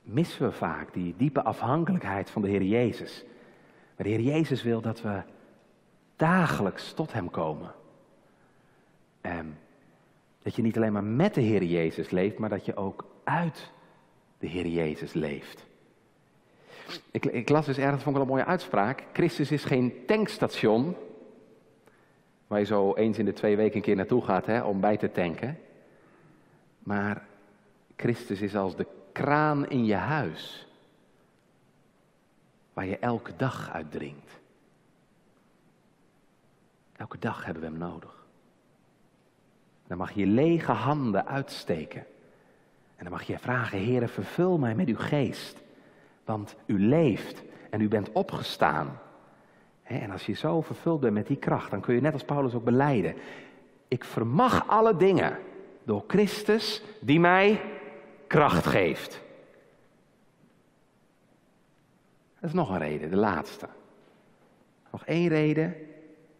missen 0.01 0.45
we 0.45 0.51
vaak, 0.51 0.93
die 0.93 1.15
diepe 1.17 1.43
afhankelijkheid 1.43 2.29
van 2.29 2.41
de 2.41 2.47
Heer 2.47 2.63
Jezus? 2.63 3.23
Maar 3.95 4.05
de 4.05 4.11
Heer 4.11 4.21
Jezus 4.21 4.63
wil 4.63 4.81
dat 4.81 5.01
we 5.01 5.21
dagelijks 6.15 6.93
tot 6.93 7.13
Hem 7.13 7.29
komen. 7.29 7.71
En 9.21 9.57
dat 10.47 10.55
je 10.55 10.61
niet 10.61 10.77
alleen 10.77 10.93
maar 10.93 11.03
met 11.03 11.33
de 11.33 11.41
Heer 11.41 11.63
Jezus 11.63 12.09
leeft, 12.09 12.37
maar 12.37 12.49
dat 12.49 12.65
je 12.65 12.75
ook 12.75 13.05
uit 13.23 13.71
de 14.37 14.47
Heer 14.47 14.67
Jezus 14.67 15.13
leeft. 15.13 15.65
Ik, 17.11 17.25
ik 17.25 17.49
las 17.49 17.65
dus 17.65 17.77
ergens, 17.77 18.03
vond 18.03 18.15
ik 18.15 18.21
wel 18.21 18.21
een 18.21 18.37
mooie 18.37 18.51
uitspraak. 18.51 19.03
Christus 19.13 19.51
is 19.51 19.63
geen 19.63 20.05
tankstation, 20.05 20.95
waar 22.47 22.59
je 22.59 22.65
zo 22.65 22.93
eens 22.93 23.17
in 23.17 23.25
de 23.25 23.33
twee 23.33 23.55
weken 23.55 23.75
een 23.75 23.81
keer 23.81 23.95
naartoe 23.95 24.23
gaat 24.23 24.45
hè, 24.45 24.61
om 24.61 24.79
bij 24.79 24.97
te 24.97 25.11
tanken. 25.11 25.59
Maar 26.79 27.27
Christus 27.95 28.41
is 28.41 28.55
als 28.55 28.75
de 28.75 28.87
kraan 29.11 29.69
in 29.69 29.85
je 29.85 29.95
huis, 29.95 30.67
waar 32.73 32.85
je 32.85 32.97
elke 32.97 33.31
dag 33.37 33.71
uit 33.71 33.91
drinkt. 33.91 34.31
Elke 36.95 37.19
dag 37.19 37.45
hebben 37.45 37.63
we 37.63 37.69
hem 37.69 37.77
nodig. 37.77 38.16
Dan 39.87 39.97
mag 39.97 40.11
je 40.11 40.25
lege 40.25 40.71
handen 40.71 41.27
uitsteken. 41.27 42.05
En 42.95 43.03
dan 43.03 43.11
mag 43.11 43.23
je 43.23 43.39
vragen, 43.39 43.83
Heere, 43.83 44.07
vervul 44.07 44.57
mij 44.57 44.75
met 44.75 44.87
uw 44.87 44.97
geest. 44.97 45.57
Want 46.25 46.55
u 46.65 46.79
leeft 46.79 47.43
en 47.69 47.81
u 47.81 47.87
bent 47.87 48.11
opgestaan. 48.11 48.99
En 49.83 50.11
als 50.11 50.25
je 50.25 50.33
zo 50.33 50.61
vervuld 50.61 50.99
bent 50.99 51.13
met 51.13 51.27
die 51.27 51.37
kracht, 51.37 51.71
dan 51.71 51.81
kun 51.81 51.95
je 51.95 52.01
net 52.01 52.13
als 52.13 52.23
Paulus 52.23 52.53
ook 52.53 52.63
beleiden. 52.63 53.15
Ik 53.87 54.03
vermag 54.03 54.67
alle 54.67 54.95
dingen 54.95 55.37
door 55.83 56.03
Christus 56.07 56.83
die 56.99 57.19
mij 57.19 57.61
kracht 58.27 58.65
geeft. 58.65 59.21
Dat 62.39 62.49
is 62.49 62.53
nog 62.53 62.69
een 62.69 62.77
reden, 62.77 63.09
de 63.09 63.15
laatste. 63.15 63.67
Nog 64.91 65.05
één 65.05 65.27
reden 65.27 65.75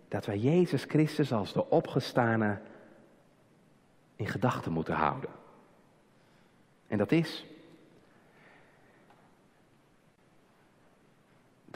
dat 0.07 0.25
wij 0.25 0.37
Jezus 0.37 0.83
Christus 0.83 1.33
als 1.33 1.53
de 1.53 1.69
opgestane 1.69 2.59
in 4.17 4.27
gedachten 4.27 4.71
moeten 4.71 4.95
houden. 4.95 5.29
En 6.87 6.97
dat 6.97 7.11
is 7.11 7.45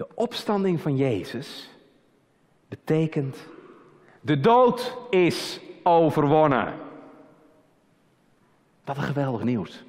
De 0.01 0.07
opstanding 0.15 0.81
van 0.81 0.95
Jezus 0.95 1.69
betekent 2.67 3.37
de 4.21 4.39
dood 4.39 4.97
is 5.09 5.59
overwonnen. 5.83 6.73
Wat 8.83 8.97
een 8.97 9.03
geweldig 9.03 9.43
nieuws. 9.43 9.83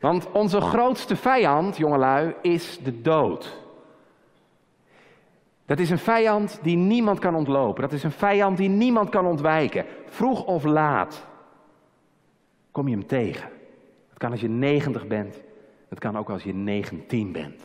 Want 0.00 0.30
onze 0.30 0.60
grootste 0.60 1.16
vijand, 1.16 1.76
jongelui, 1.76 2.34
is 2.42 2.78
de 2.82 3.00
dood. 3.00 3.56
Dat 5.66 5.78
is 5.78 5.90
een 5.90 5.98
vijand 5.98 6.58
die 6.62 6.76
niemand 6.76 7.18
kan 7.18 7.34
ontlopen. 7.34 7.82
Dat 7.82 7.92
is 7.92 8.02
een 8.02 8.10
vijand 8.10 8.56
die 8.56 8.68
niemand 8.68 9.08
kan 9.08 9.26
ontwijken. 9.26 9.84
Vroeg 10.04 10.44
of 10.44 10.64
laat 10.64 11.26
kom 12.70 12.88
je 12.88 12.96
hem 12.96 13.06
tegen. 13.06 13.50
Het 14.08 14.18
kan 14.18 14.30
als 14.30 14.40
je 14.40 14.48
90 14.48 15.06
bent. 15.06 15.42
Het 15.88 15.98
kan 15.98 16.16
ook 16.16 16.30
als 16.30 16.42
je 16.42 16.54
19 16.54 17.32
bent. 17.32 17.62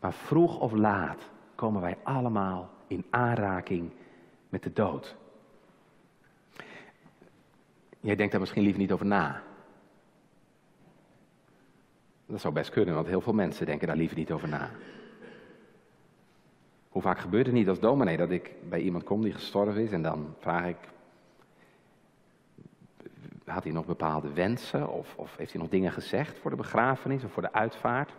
Maar 0.00 0.12
vroeg 0.12 0.60
of 0.60 0.72
laat 0.72 1.30
komen 1.54 1.80
wij 1.80 1.96
allemaal 2.02 2.70
in 2.86 3.04
aanraking 3.10 3.90
met 4.48 4.62
de 4.62 4.72
dood. 4.72 5.16
Jij 8.00 8.16
denkt 8.16 8.32
daar 8.32 8.40
misschien 8.40 8.62
liever 8.62 8.80
niet 8.80 8.92
over 8.92 9.06
na. 9.06 9.42
Dat 12.26 12.40
zou 12.40 12.54
best 12.54 12.70
kunnen, 12.70 12.94
want 12.94 13.06
heel 13.06 13.20
veel 13.20 13.32
mensen 13.32 13.66
denken 13.66 13.86
daar 13.86 13.96
liever 13.96 14.16
niet 14.16 14.32
over 14.32 14.48
na. 14.48 14.70
Hoe 16.94 17.02
vaak 17.02 17.18
gebeurt 17.18 17.46
het 17.46 17.54
niet 17.54 17.68
als 17.68 17.80
dominee 17.80 18.16
dat 18.16 18.30
ik 18.30 18.54
bij 18.68 18.80
iemand 18.80 19.04
kom 19.04 19.22
die 19.22 19.32
gestorven 19.32 19.82
is 19.82 19.90
en 19.90 20.02
dan 20.02 20.34
vraag 20.38 20.66
ik, 20.66 20.76
had 23.44 23.64
hij 23.64 23.72
nog 23.72 23.86
bepaalde 23.86 24.32
wensen 24.32 24.88
of, 24.88 25.14
of 25.16 25.36
heeft 25.36 25.52
hij 25.52 25.60
nog 25.60 25.70
dingen 25.70 25.92
gezegd 25.92 26.38
voor 26.38 26.50
de 26.50 26.56
begrafenis 26.56 27.24
of 27.24 27.32
voor 27.32 27.42
de 27.42 27.52
uitvaart? 27.52 28.12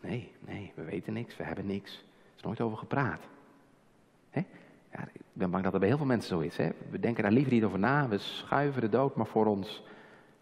Nee, 0.00 0.32
nee, 0.40 0.72
we 0.74 0.84
weten 0.84 1.12
niks, 1.12 1.36
we 1.36 1.44
hebben 1.44 1.66
niks. 1.66 1.92
Er 1.92 2.36
is 2.36 2.42
nooit 2.42 2.60
over 2.60 2.78
gepraat. 2.78 3.20
Ja, 4.92 5.00
ik 5.12 5.20
ben 5.32 5.50
bang 5.50 5.64
dat 5.64 5.72
er 5.72 5.78
bij 5.78 5.88
heel 5.88 5.96
veel 5.96 6.06
mensen 6.06 6.36
zo 6.36 6.40
is. 6.40 6.56
Hè? 6.56 6.68
We 6.90 7.00
denken 7.00 7.22
daar 7.22 7.32
liever 7.32 7.52
niet 7.52 7.64
over 7.64 7.78
na, 7.78 8.08
we 8.08 8.18
schuiven 8.18 8.80
de 8.80 8.88
dood 8.88 9.16
maar 9.16 9.26
voor 9.26 9.46
ons 9.46 9.82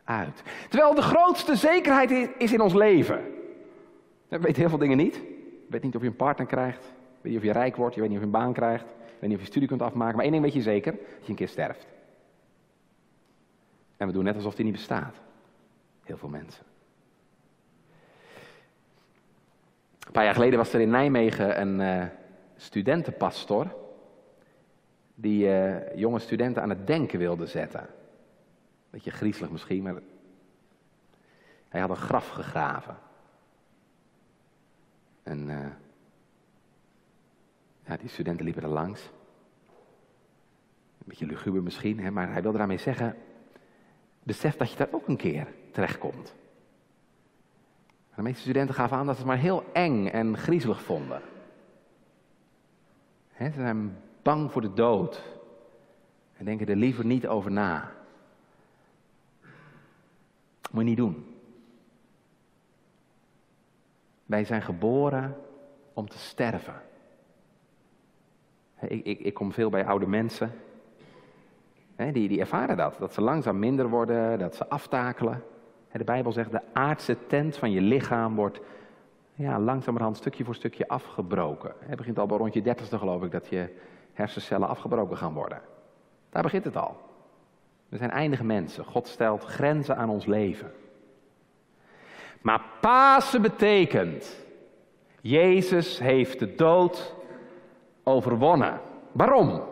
uit. 0.05 0.43
Terwijl 0.69 0.95
de 0.95 1.03
grootste 1.03 1.57
zekerheid 1.57 2.31
is 2.39 2.53
in 2.53 2.61
ons 2.61 2.75
leven. 2.75 3.21
We 4.29 4.39
weten 4.39 4.61
heel 4.61 4.69
veel 4.69 4.79
dingen 4.79 4.97
niet. 4.97 5.15
Je 5.15 5.67
weet 5.69 5.83
niet 5.83 5.97
of 5.97 6.03
je 6.03 6.09
een 6.09 6.17
partner 6.17 6.47
krijgt. 6.47 6.93
Weet 7.23 7.33
niet 7.33 7.41
of 7.41 7.47
je 7.47 7.53
rijk 7.53 7.77
wordt. 7.77 7.95
Je 7.95 8.01
weet 8.01 8.11
niet 8.11 8.19
of 8.19 8.25
je 8.25 8.31
een 8.33 8.41
baan 8.41 8.53
krijgt. 8.53 8.85
Je 8.85 9.19
weet 9.21 9.29
niet 9.29 9.39
of 9.39 9.45
je 9.45 9.51
studie 9.51 9.69
kunt 9.69 9.83
afmaken. 9.83 10.15
Maar 10.15 10.25
één 10.25 10.33
ding 10.33 10.45
weet 10.45 10.55
je 10.55 10.63
zeker. 10.63 10.93
Dat 10.93 11.23
je 11.23 11.31
een 11.31 11.35
keer 11.35 11.49
sterft. 11.49 11.87
En 13.97 14.07
we 14.07 14.13
doen 14.13 14.25
net 14.25 14.35
alsof 14.35 14.55
die 14.55 14.65
niet 14.65 14.75
bestaat. 14.75 15.17
Heel 16.05 16.17
veel 16.17 16.29
mensen. 16.29 16.65
Een 20.07 20.13
paar 20.13 20.25
jaar 20.25 20.35
geleden 20.35 20.59
was 20.59 20.73
er 20.73 20.81
in 20.81 20.91
Nijmegen 20.91 21.61
een 21.61 21.81
uh, 21.81 22.07
studentenpastor. 22.57 23.81
Die 25.15 25.47
uh, 25.47 25.95
jonge 25.97 26.19
studenten 26.19 26.63
aan 26.63 26.69
het 26.69 26.87
denken 26.87 27.19
wilde 27.19 27.47
zetten. 27.47 27.87
Beetje 28.91 29.11
griezelig 29.11 29.51
misschien, 29.51 29.83
maar 29.83 29.95
hij 31.69 31.81
had 31.81 31.91
een 31.91 31.97
graf 31.97 32.29
gegraven. 32.29 32.97
En 35.23 35.49
uh, 35.49 35.67
die 37.85 38.09
studenten 38.09 38.45
liepen 38.45 38.63
er 38.63 38.69
langs. 38.69 39.03
Een 40.99 41.09
beetje 41.09 41.27
luguber 41.27 41.63
misschien, 41.63 42.01
hè, 42.01 42.11
maar 42.11 42.33
hij 42.33 42.43
wilde 42.43 42.59
daarmee 42.59 42.79
zeggen: 42.79 43.17
besef 44.23 44.57
dat 44.57 44.71
je 44.71 44.77
daar 44.77 44.93
ook 44.93 45.09
een 45.09 45.17
keer 45.17 45.47
terechtkomt. 45.71 46.35
De 48.15 48.23
meeste 48.23 48.41
studenten 48.41 48.75
gaven 48.75 48.97
aan 48.97 49.07
dat 49.07 49.15
ze 49.15 49.21
het 49.21 49.31
maar 49.31 49.41
heel 49.41 49.65
eng 49.73 50.07
en 50.07 50.37
griezelig 50.37 50.83
vonden. 50.83 51.23
Ze 53.37 53.51
zijn 53.55 53.97
bang 54.23 54.53
voor 54.53 54.61
de 54.61 54.73
dood 54.73 55.23
en 56.37 56.45
denken 56.45 56.67
er 56.67 56.77
liever 56.77 57.05
niet 57.05 57.27
over 57.27 57.51
na. 57.51 57.93
Moet 60.71 60.83
je 60.83 60.89
niet 60.89 60.97
doen. 60.97 61.37
Wij 64.27 64.45
zijn 64.45 64.63
geboren 64.63 65.37
om 65.93 66.09
te 66.09 66.19
sterven. 66.19 66.83
Ik, 68.89 69.05
ik, 69.05 69.21
ik 69.21 69.35
kom 69.35 69.53
veel 69.53 69.71
bij 69.71 69.87
oude 69.87 70.07
mensen. 70.07 70.53
die, 71.97 72.29
die 72.29 72.41
ervaren 72.41 72.77
dat. 72.77 72.97
Dat 72.99 73.15
ze 73.15 73.21
langzaam 73.21 73.59
minder 73.59 73.89
worden, 73.89 74.39
dat 74.39 74.55
ze 74.55 74.69
aftakelen. 74.69 75.43
De 75.93 76.05
Bijbel 76.05 76.33
zegt, 76.33 76.51
de 76.51 76.61
aardse 76.73 77.17
tent 77.27 77.57
van 77.57 77.71
je 77.71 77.81
lichaam 77.81 78.35
wordt 78.35 78.61
ja, 79.35 79.61
langzamerhand 79.61 80.17
stukje 80.17 80.45
voor 80.45 80.55
stukje 80.55 80.89
afgebroken. 80.89 81.73
Het 81.79 81.97
begint 81.97 82.19
al 82.19 82.27
bij 82.27 82.37
rond 82.37 82.55
je 82.55 82.63
dertigste 82.63 82.99
geloof 82.99 83.23
ik 83.23 83.31
dat 83.31 83.49
je 83.49 83.69
hersencellen 84.13 84.69
afgebroken 84.69 85.17
gaan 85.17 85.33
worden. 85.33 85.61
Daar 86.31 86.43
begint 86.43 86.65
het 86.65 86.77
al. 86.77 86.97
We 87.89 87.97
zijn 87.97 88.11
eindige 88.11 88.45
mensen. 88.45 88.85
God 88.85 89.09
stelt 89.09 89.45
grenzen 89.45 89.97
aan 89.97 90.09
ons 90.09 90.27
leven. 90.27 90.73
Maar 92.41 92.63
Pasen 92.81 93.43
betekent, 93.43 94.37
Jezus 95.21 95.99
heeft 95.99 96.39
de 96.39 96.55
dood 96.55 97.15
overwonnen. 98.03 98.81
Waarom? 99.13 99.63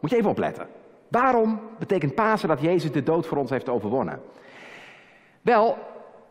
Moet 0.00 0.10
je 0.10 0.16
even 0.16 0.30
opletten. 0.30 0.66
Waarom 1.08 1.60
betekent 1.78 2.14
Pasen 2.14 2.48
dat 2.48 2.60
Jezus 2.60 2.92
de 2.92 3.02
dood 3.02 3.26
voor 3.26 3.38
ons 3.38 3.50
heeft 3.50 3.68
overwonnen? 3.68 4.22
Wel, 5.42 5.78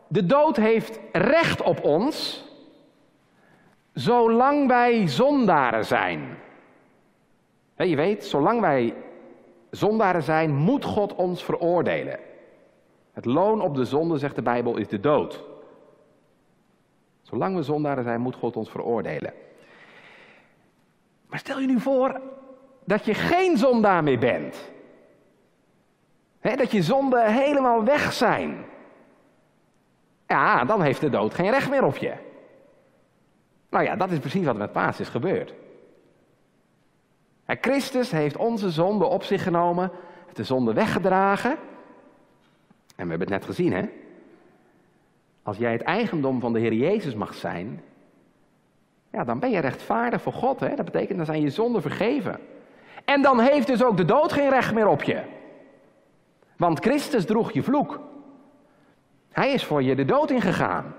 de 0.08 0.26
dood 0.26 0.56
heeft 0.56 1.00
recht 1.12 1.62
op 1.62 1.84
ons, 1.84 2.44
zolang 3.92 4.68
wij 4.68 5.08
zondaren 5.08 5.84
zijn. 5.84 6.38
Je 7.76 7.96
weet, 7.96 8.24
zolang 8.24 8.60
wij 8.60 8.94
zondaren 9.70 10.22
zijn, 10.22 10.54
moet 10.54 10.84
God 10.84 11.14
ons 11.14 11.44
veroordelen. 11.44 12.18
Het 13.12 13.24
loon 13.24 13.60
op 13.60 13.74
de 13.74 13.84
zonde, 13.84 14.18
zegt 14.18 14.34
de 14.34 14.42
Bijbel, 14.42 14.76
is 14.76 14.88
de 14.88 15.00
dood. 15.00 15.42
Zolang 17.22 17.56
we 17.56 17.62
zondaren 17.62 18.04
zijn, 18.04 18.20
moet 18.20 18.36
God 18.36 18.56
ons 18.56 18.70
veroordelen. 18.70 19.32
Maar 21.32 21.40
stel 21.40 21.60
je 21.60 21.66
nu 21.66 21.80
voor 21.80 22.20
dat 22.84 23.04
je 23.04 23.14
geen 23.14 23.56
zondaar 23.56 24.02
meer 24.02 24.18
bent. 24.18 24.70
dat 26.40 26.70
je 26.70 26.82
zonden 26.82 27.32
helemaal 27.32 27.84
weg 27.84 28.12
zijn. 28.12 28.64
Ja, 30.26 30.64
dan 30.64 30.82
heeft 30.82 31.00
de 31.00 31.10
dood 31.10 31.34
geen 31.34 31.50
recht 31.50 31.70
meer 31.70 31.84
op 31.84 31.96
je. 31.96 32.14
Nou 33.70 33.84
ja, 33.84 33.96
dat 33.96 34.10
is 34.10 34.18
precies 34.18 34.44
wat 34.44 34.56
met 34.56 34.72
Paas 34.72 35.00
is 35.00 35.08
gebeurd. 35.08 35.54
Christus 37.46 38.10
heeft 38.10 38.36
onze 38.36 38.70
zonde 38.70 39.04
op 39.04 39.22
zich 39.22 39.42
genomen, 39.42 39.90
heeft 40.24 40.36
de 40.36 40.44
zonde 40.44 40.72
weggedragen. 40.72 41.50
En 42.96 43.04
we 43.04 43.10
hebben 43.10 43.20
het 43.20 43.28
net 43.28 43.44
gezien, 43.44 43.72
hè? 43.72 43.88
Als 45.42 45.56
jij 45.56 45.72
het 45.72 45.82
eigendom 45.82 46.40
van 46.40 46.52
de 46.52 46.58
Heer 46.58 46.72
Jezus 46.72 47.14
mag 47.14 47.34
zijn, 47.34 47.82
ja, 49.12 49.24
dan 49.24 49.38
ben 49.38 49.50
je 49.50 49.58
rechtvaardig 49.58 50.22
voor 50.22 50.32
God. 50.32 50.60
Hè? 50.60 50.74
Dat 50.74 50.84
betekent, 50.84 51.16
dan 51.16 51.26
zijn 51.26 51.40
je 51.40 51.50
zonden 51.50 51.82
vergeven. 51.82 52.40
En 53.04 53.22
dan 53.22 53.40
heeft 53.40 53.66
dus 53.66 53.84
ook 53.84 53.96
de 53.96 54.04
dood 54.04 54.32
geen 54.32 54.48
recht 54.48 54.74
meer 54.74 54.86
op 54.86 55.02
je. 55.02 55.22
Want 56.56 56.78
Christus 56.78 57.24
droeg 57.24 57.52
je 57.52 57.62
vloek. 57.62 58.00
Hij 59.32 59.52
is 59.52 59.64
voor 59.64 59.82
je 59.82 59.94
de 59.94 60.04
dood 60.04 60.30
ingegaan. 60.30 60.94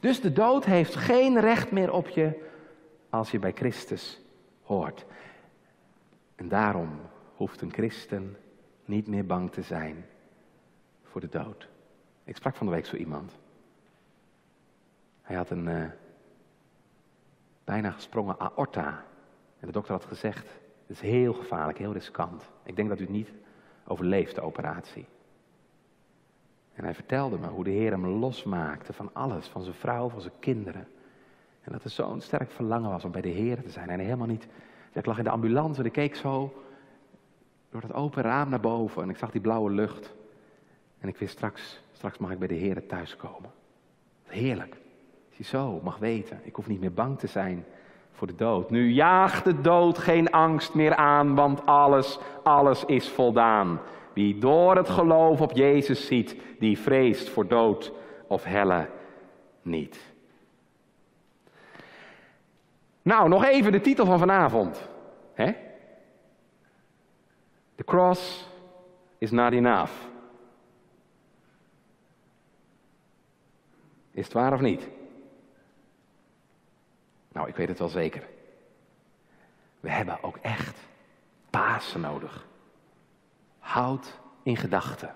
Dus 0.00 0.20
de 0.20 0.32
dood 0.32 0.64
heeft 0.64 0.94
geen 0.94 1.40
recht 1.40 1.70
meer 1.70 1.92
op 1.92 2.08
je 2.08 2.48
als 3.10 3.30
je 3.30 3.38
bij 3.38 3.52
Christus 3.52 4.20
hoort. 4.62 5.04
En 6.34 6.48
daarom 6.48 7.00
hoeft 7.36 7.60
een 7.60 7.72
christen 7.72 8.36
niet 8.84 9.06
meer 9.06 9.26
bang 9.26 9.52
te 9.52 9.62
zijn 9.62 10.06
voor 11.02 11.20
de 11.20 11.28
dood. 11.28 11.68
Ik 12.24 12.36
sprak 12.36 12.56
van 12.56 12.66
de 12.66 12.72
week 12.72 12.86
zo 12.86 12.96
iemand. 12.96 13.32
Hij 15.22 15.36
had 15.36 15.50
een 15.50 15.66
uh, 15.66 15.84
bijna 17.64 17.90
gesprongen 17.90 18.40
aorta. 18.40 19.04
En 19.60 19.66
de 19.66 19.72
dokter 19.72 19.92
had 19.92 20.04
gezegd, 20.04 20.46
het 20.86 20.96
is 20.96 21.00
heel 21.00 21.32
gevaarlijk, 21.32 21.78
heel 21.78 21.92
riskant. 21.92 22.42
Ik 22.62 22.76
denk 22.76 22.88
dat 22.88 23.00
u 23.00 23.06
niet 23.08 23.32
overleeft, 23.84 24.34
de 24.34 24.40
operatie. 24.40 25.06
En 26.74 26.84
hij 26.84 26.94
vertelde 26.94 27.38
me 27.38 27.46
hoe 27.46 27.64
de 27.64 27.70
Heer 27.70 27.90
hem 27.90 28.06
losmaakte 28.06 28.92
van 28.92 29.10
alles, 29.12 29.46
van 29.46 29.62
zijn 29.62 29.74
vrouw, 29.74 30.08
van 30.08 30.20
zijn 30.20 30.32
kinderen. 30.38 30.88
En 31.60 31.72
dat 31.72 31.84
er 31.84 31.90
zo'n 31.90 32.20
sterk 32.20 32.50
verlangen 32.50 32.90
was 32.90 33.04
om 33.04 33.10
bij 33.10 33.20
de 33.20 33.28
Heer 33.28 33.62
te 33.62 33.70
zijn. 33.70 33.88
En 33.88 33.98
helemaal 33.98 34.26
niet. 34.26 34.46
Ik 34.92 35.06
lag 35.06 35.18
in 35.18 35.24
de 35.24 35.30
ambulance 35.30 35.80
en 35.80 35.86
ik 35.86 35.92
keek 35.92 36.14
zo 36.14 36.62
door 37.70 37.80
dat 37.80 37.92
open 37.92 38.22
raam 38.22 38.48
naar 38.48 38.60
boven. 38.60 39.02
En 39.02 39.10
ik 39.10 39.16
zag 39.16 39.30
die 39.30 39.40
blauwe 39.40 39.70
lucht. 39.70 40.14
En 40.98 41.08
ik 41.08 41.16
wist 41.16 41.32
straks, 41.32 41.80
straks 41.92 42.18
mag 42.18 42.30
ik 42.30 42.38
bij 42.38 42.48
de 42.48 42.54
Heer 42.54 42.86
thuiskomen. 42.86 43.50
Heerlijk. 44.24 44.76
Je 45.36 45.44
zo 45.44 45.80
mag 45.82 45.98
weten, 45.98 46.40
ik 46.42 46.54
hoef 46.54 46.66
niet 46.66 46.80
meer 46.80 46.92
bang 46.92 47.18
te 47.18 47.26
zijn 47.26 47.64
voor 48.12 48.26
de 48.26 48.34
dood. 48.34 48.70
Nu 48.70 48.90
jaagt 48.90 49.44
de 49.44 49.60
dood 49.60 49.98
geen 49.98 50.30
angst 50.30 50.74
meer 50.74 50.94
aan, 50.94 51.34
want 51.34 51.66
alles, 51.66 52.18
alles 52.42 52.84
is 52.84 53.08
voldaan. 53.08 53.80
Wie 54.12 54.38
door 54.38 54.76
het 54.76 54.88
geloof 54.88 55.40
op 55.40 55.52
Jezus 55.52 56.06
ziet, 56.06 56.36
die 56.58 56.78
vreest 56.78 57.28
voor 57.28 57.46
dood 57.46 57.92
of 58.26 58.44
helle 58.44 58.88
niet. 59.62 60.12
Nou, 63.02 63.28
nog 63.28 63.44
even 63.44 63.72
de 63.72 63.80
titel 63.80 64.06
van 64.06 64.18
vanavond. 64.18 64.88
Hè? 65.34 65.52
The 67.74 67.84
cross 67.84 68.48
is 69.18 69.30
not 69.30 69.52
enough. 69.52 69.92
Is 74.10 74.24
het 74.24 74.32
waar 74.32 74.52
of 74.52 74.60
niet? 74.60 74.88
Nou, 77.34 77.48
ik 77.48 77.56
weet 77.56 77.68
het 77.68 77.78
wel 77.78 77.88
zeker. 77.88 78.22
We 79.80 79.90
hebben 79.90 80.18
ook 80.22 80.36
echt 80.42 80.78
Pasen 81.50 82.00
nodig. 82.00 82.46
Houd 83.58 84.18
in 84.42 84.56
gedachten 84.56 85.14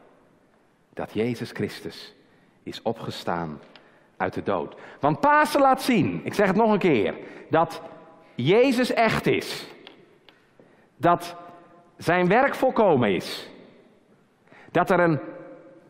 dat 0.93 1.12
Jezus 1.12 1.51
Christus 1.51 2.14
is 2.62 2.83
opgestaan 2.83 3.61
uit 4.16 4.35
de 4.35 4.43
dood. 4.43 4.77
Want 5.01 5.21
Pasen 5.21 5.61
laat 5.61 5.83
zien, 5.83 6.21
ik 6.25 6.35
zeg 6.35 6.47
het 6.47 6.57
nog 6.57 6.73
een 6.73 6.79
keer, 6.79 7.14
dat 7.51 7.83
Jezus 8.35 8.93
echt 8.93 9.27
is. 9.27 9.66
Dat 10.97 11.37
zijn 11.97 12.29
werk 12.29 12.55
volkomen 12.55 13.14
is. 13.14 13.49
Dat 14.71 14.91
er 14.91 15.01
een 15.01 15.21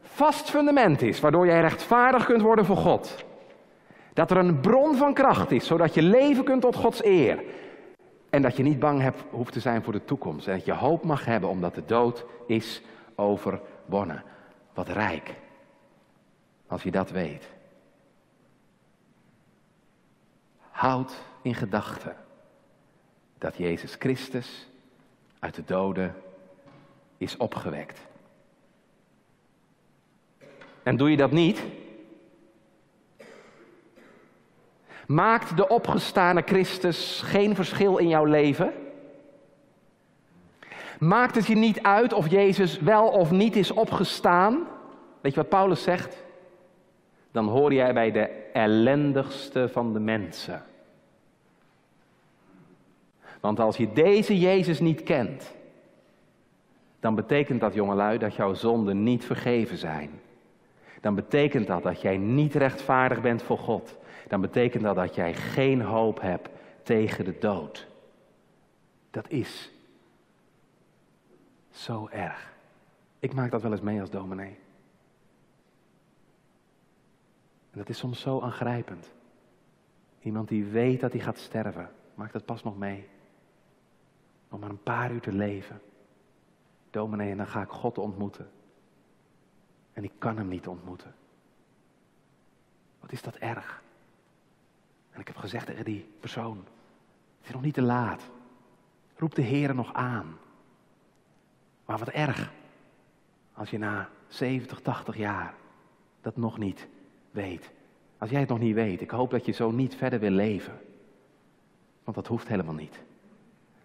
vast 0.02 0.50
fundament 0.50 1.02
is 1.02 1.20
waardoor 1.20 1.46
jij 1.46 1.60
rechtvaardig 1.60 2.24
kunt 2.24 2.42
worden 2.42 2.64
voor 2.64 2.76
God. 2.76 3.26
Dat 4.18 4.30
er 4.30 4.36
een 4.36 4.60
bron 4.60 4.96
van 4.96 5.14
kracht 5.14 5.50
is, 5.50 5.66
zodat 5.66 5.94
je 5.94 6.02
leven 6.02 6.44
kunt 6.44 6.60
tot 6.60 6.76
Gods 6.76 7.04
eer. 7.04 7.44
En 8.30 8.42
dat 8.42 8.56
je 8.56 8.62
niet 8.62 8.78
bang 8.78 9.00
hebt, 9.00 9.22
hoeft 9.30 9.52
te 9.52 9.60
zijn 9.60 9.82
voor 9.82 9.92
de 9.92 10.04
toekomst. 10.04 10.46
En 10.46 10.56
dat 10.56 10.64
je 10.64 10.72
hoop 10.72 11.04
mag 11.04 11.24
hebben 11.24 11.50
omdat 11.50 11.74
de 11.74 11.84
dood 11.84 12.24
is 12.46 12.82
overwonnen. 13.14 14.22
Wat 14.74 14.88
rijk. 14.88 15.34
Als 16.66 16.82
je 16.82 16.90
dat 16.90 17.10
weet. 17.10 17.48
Houd 20.70 21.12
in 21.42 21.54
gedachten 21.54 22.16
dat 23.38 23.56
Jezus 23.56 23.94
Christus 23.98 24.68
uit 25.38 25.54
de 25.54 25.64
doden 25.64 26.14
is 27.18 27.36
opgewekt. 27.36 28.00
En 30.82 30.96
doe 30.96 31.10
je 31.10 31.16
dat 31.16 31.30
niet? 31.30 31.62
Maakt 35.08 35.56
de 35.56 35.68
opgestane 35.68 36.42
Christus 36.44 37.22
geen 37.24 37.54
verschil 37.54 37.96
in 37.96 38.08
jouw 38.08 38.24
leven? 38.24 38.72
Maakt 40.98 41.34
het 41.34 41.46
je 41.46 41.54
niet 41.54 41.82
uit 41.82 42.12
of 42.12 42.30
Jezus 42.30 42.78
wel 42.78 43.08
of 43.08 43.30
niet 43.30 43.56
is 43.56 43.70
opgestaan? 43.70 44.66
Weet 45.20 45.34
je 45.34 45.40
wat 45.40 45.48
Paulus 45.48 45.82
zegt? 45.82 46.16
Dan 47.30 47.48
hoor 47.48 47.72
jij 47.72 47.94
bij 47.94 48.10
de 48.10 48.28
ellendigste 48.52 49.68
van 49.68 49.92
de 49.92 50.00
mensen. 50.00 50.62
Want 53.40 53.60
als 53.60 53.76
je 53.76 53.92
deze 53.92 54.38
Jezus 54.38 54.80
niet 54.80 55.02
kent, 55.02 55.54
dan 57.00 57.14
betekent 57.14 57.60
dat, 57.60 57.74
jongelui, 57.74 58.18
dat 58.18 58.34
jouw 58.34 58.54
zonden 58.54 59.02
niet 59.02 59.24
vergeven 59.24 59.76
zijn. 59.76 60.10
Dan 61.00 61.14
betekent 61.14 61.66
dat 61.66 61.82
dat 61.82 62.00
jij 62.00 62.16
niet 62.16 62.54
rechtvaardig 62.54 63.20
bent 63.20 63.42
voor 63.42 63.58
God. 63.58 63.97
Dan 64.28 64.40
betekent 64.40 64.82
dat 64.82 64.94
dat 64.94 65.14
jij 65.14 65.34
geen 65.34 65.80
hoop 65.80 66.20
hebt 66.20 66.48
tegen 66.82 67.24
de 67.24 67.38
dood. 67.38 67.86
Dat 69.10 69.30
is 69.30 69.70
zo 71.70 72.08
erg. 72.08 72.56
Ik 73.18 73.34
maak 73.34 73.50
dat 73.50 73.62
wel 73.62 73.70
eens 73.70 73.80
mee 73.80 74.00
als 74.00 74.10
dominee. 74.10 74.58
En 77.70 77.78
dat 77.78 77.88
is 77.88 77.98
soms 77.98 78.20
zo 78.20 78.40
aangrijpend. 78.40 79.12
Iemand 80.20 80.48
die 80.48 80.64
weet 80.64 81.00
dat 81.00 81.12
hij 81.12 81.20
gaat 81.20 81.38
sterven, 81.38 81.90
maakt 82.14 82.32
dat 82.32 82.44
pas 82.44 82.62
nog 82.62 82.78
mee. 82.78 83.08
Om 84.48 84.60
maar 84.60 84.70
een 84.70 84.82
paar 84.82 85.12
uur 85.12 85.20
te 85.20 85.32
leven. 85.32 85.80
Dominee, 86.90 87.30
en 87.30 87.36
dan 87.36 87.46
ga 87.46 87.62
ik 87.62 87.70
God 87.70 87.98
ontmoeten. 87.98 88.50
En 89.92 90.04
ik 90.04 90.12
kan 90.18 90.36
hem 90.36 90.48
niet 90.48 90.66
ontmoeten. 90.66 91.14
Wat 93.00 93.12
is 93.12 93.22
dat 93.22 93.36
erg? 93.36 93.82
En 95.18 95.24
ik 95.24 95.30
heb 95.30 95.42
gezegd 95.42 95.66
tegen 95.66 95.84
die 95.84 96.06
persoon: 96.20 96.56
Het 97.38 97.46
is 97.46 97.52
nog 97.52 97.62
niet 97.62 97.74
te 97.74 97.82
laat. 97.82 98.22
Roep 99.16 99.34
de 99.34 99.42
Heer 99.42 99.74
nog 99.74 99.92
aan. 99.92 100.38
Maar 101.84 101.98
wat 101.98 102.08
erg 102.08 102.52
als 103.52 103.70
je 103.70 103.78
na 103.78 104.08
70, 104.28 104.80
80 104.80 105.16
jaar 105.16 105.54
dat 106.20 106.36
nog 106.36 106.58
niet 106.58 106.86
weet. 107.30 107.70
Als 108.18 108.30
jij 108.30 108.40
het 108.40 108.48
nog 108.48 108.58
niet 108.58 108.74
weet, 108.74 109.00
ik 109.00 109.10
hoop 109.10 109.30
dat 109.30 109.46
je 109.46 109.52
zo 109.52 109.70
niet 109.70 109.94
verder 109.94 110.20
wil 110.20 110.30
leven. 110.30 110.80
Want 112.04 112.16
dat 112.16 112.26
hoeft 112.26 112.48
helemaal 112.48 112.74
niet. 112.74 113.02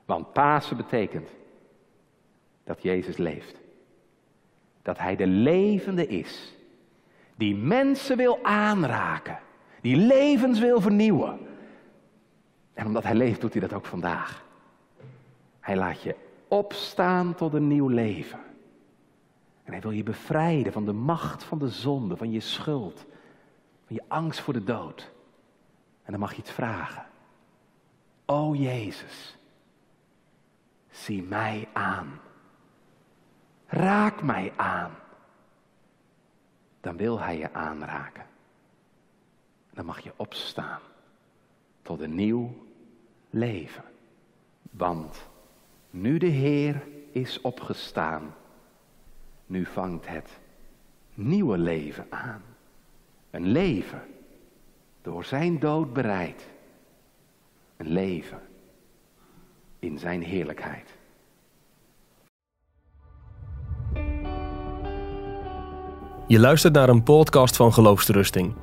Want 0.06 0.34
Pasen 0.34 0.78
betekent 0.78 1.30
dat 2.64 2.82
Jezus 2.82 3.18
leeft. 3.18 3.60
Dat 4.82 4.98
Hij 4.98 5.16
de 5.16 5.28
levende 5.28 6.08
is. 6.08 6.54
Die 7.36 7.56
mensen 7.56 8.18
wil 8.18 8.40
aanraken. 8.44 9.40
Die 9.84 9.96
levens 9.96 10.60
wil 10.60 10.82
vernieuwen. 10.82 11.40
En 12.74 12.86
omdat 12.86 13.04
Hij 13.04 13.16
leeft, 13.16 13.42
doet 13.42 13.54
Hij 13.54 13.62
dat 13.62 13.74
ook 13.74 13.86
vandaag. 13.86 14.46
Hij 15.60 15.76
laat 15.76 16.02
je 16.02 16.16
opstaan 16.48 17.36
tot 17.36 17.54
een 17.54 17.68
nieuw 17.68 17.88
leven. 17.88 18.40
En 19.64 19.72
Hij 19.72 19.82
wil 19.82 19.92
je 19.92 20.04
bevrijden 20.04 20.74
van 20.74 20.86
de 20.86 20.94
macht 20.94 21.44
van 21.44 21.60
de 21.60 21.70
zonde, 21.70 22.18
van 22.18 22.32
je 22.32 22.40
schuld, 22.40 23.06
van 23.86 23.96
je 23.96 24.04
angst 24.08 24.40
voor 24.40 24.54
de 24.54 24.64
dood. 24.64 25.12
En 26.04 26.12
dan 26.12 26.20
mag 26.20 26.34
je 26.34 26.42
het 26.42 26.52
vragen. 26.52 27.06
O 28.26 28.56
Jezus, 28.56 29.38
zie 30.90 31.24
mij 31.24 31.68
aan. 31.74 32.20
Raak 33.68 34.22
mij 34.22 34.54
aan. 34.56 34.92
Dan 36.82 36.98
wil 36.98 37.20
Hij 37.20 37.38
je 37.38 37.54
aanraken. 37.54 38.26
Dan 39.74 39.86
mag 39.86 40.00
je 40.00 40.12
opstaan 40.16 40.80
tot 41.82 42.00
een 42.00 42.16
nieuw 42.16 42.56
leven. 43.30 43.84
Want 44.72 45.28
nu 45.90 46.18
de 46.18 46.26
Heer 46.26 46.88
is 47.12 47.42
opgestaan, 47.42 48.36
nu 49.46 49.66
vangt 49.66 50.08
het 50.08 50.30
nieuwe 51.14 51.58
leven 51.58 52.06
aan. 52.10 52.42
Een 53.30 53.48
leven 53.48 54.02
door 55.02 55.24
zijn 55.24 55.60
dood 55.60 55.94
bereid. 55.94 56.48
Een 57.78 57.90
leven 57.90 58.42
in 59.80 60.00
zijn 60.00 60.22
heerlijkheid. 60.22 60.90
Je 66.28 66.40
luistert 66.40 66.74
naar 66.74 66.90
een 66.90 67.04
podcast 67.04 67.56
van 67.56 67.74
Geloofsterusting. 67.74 68.63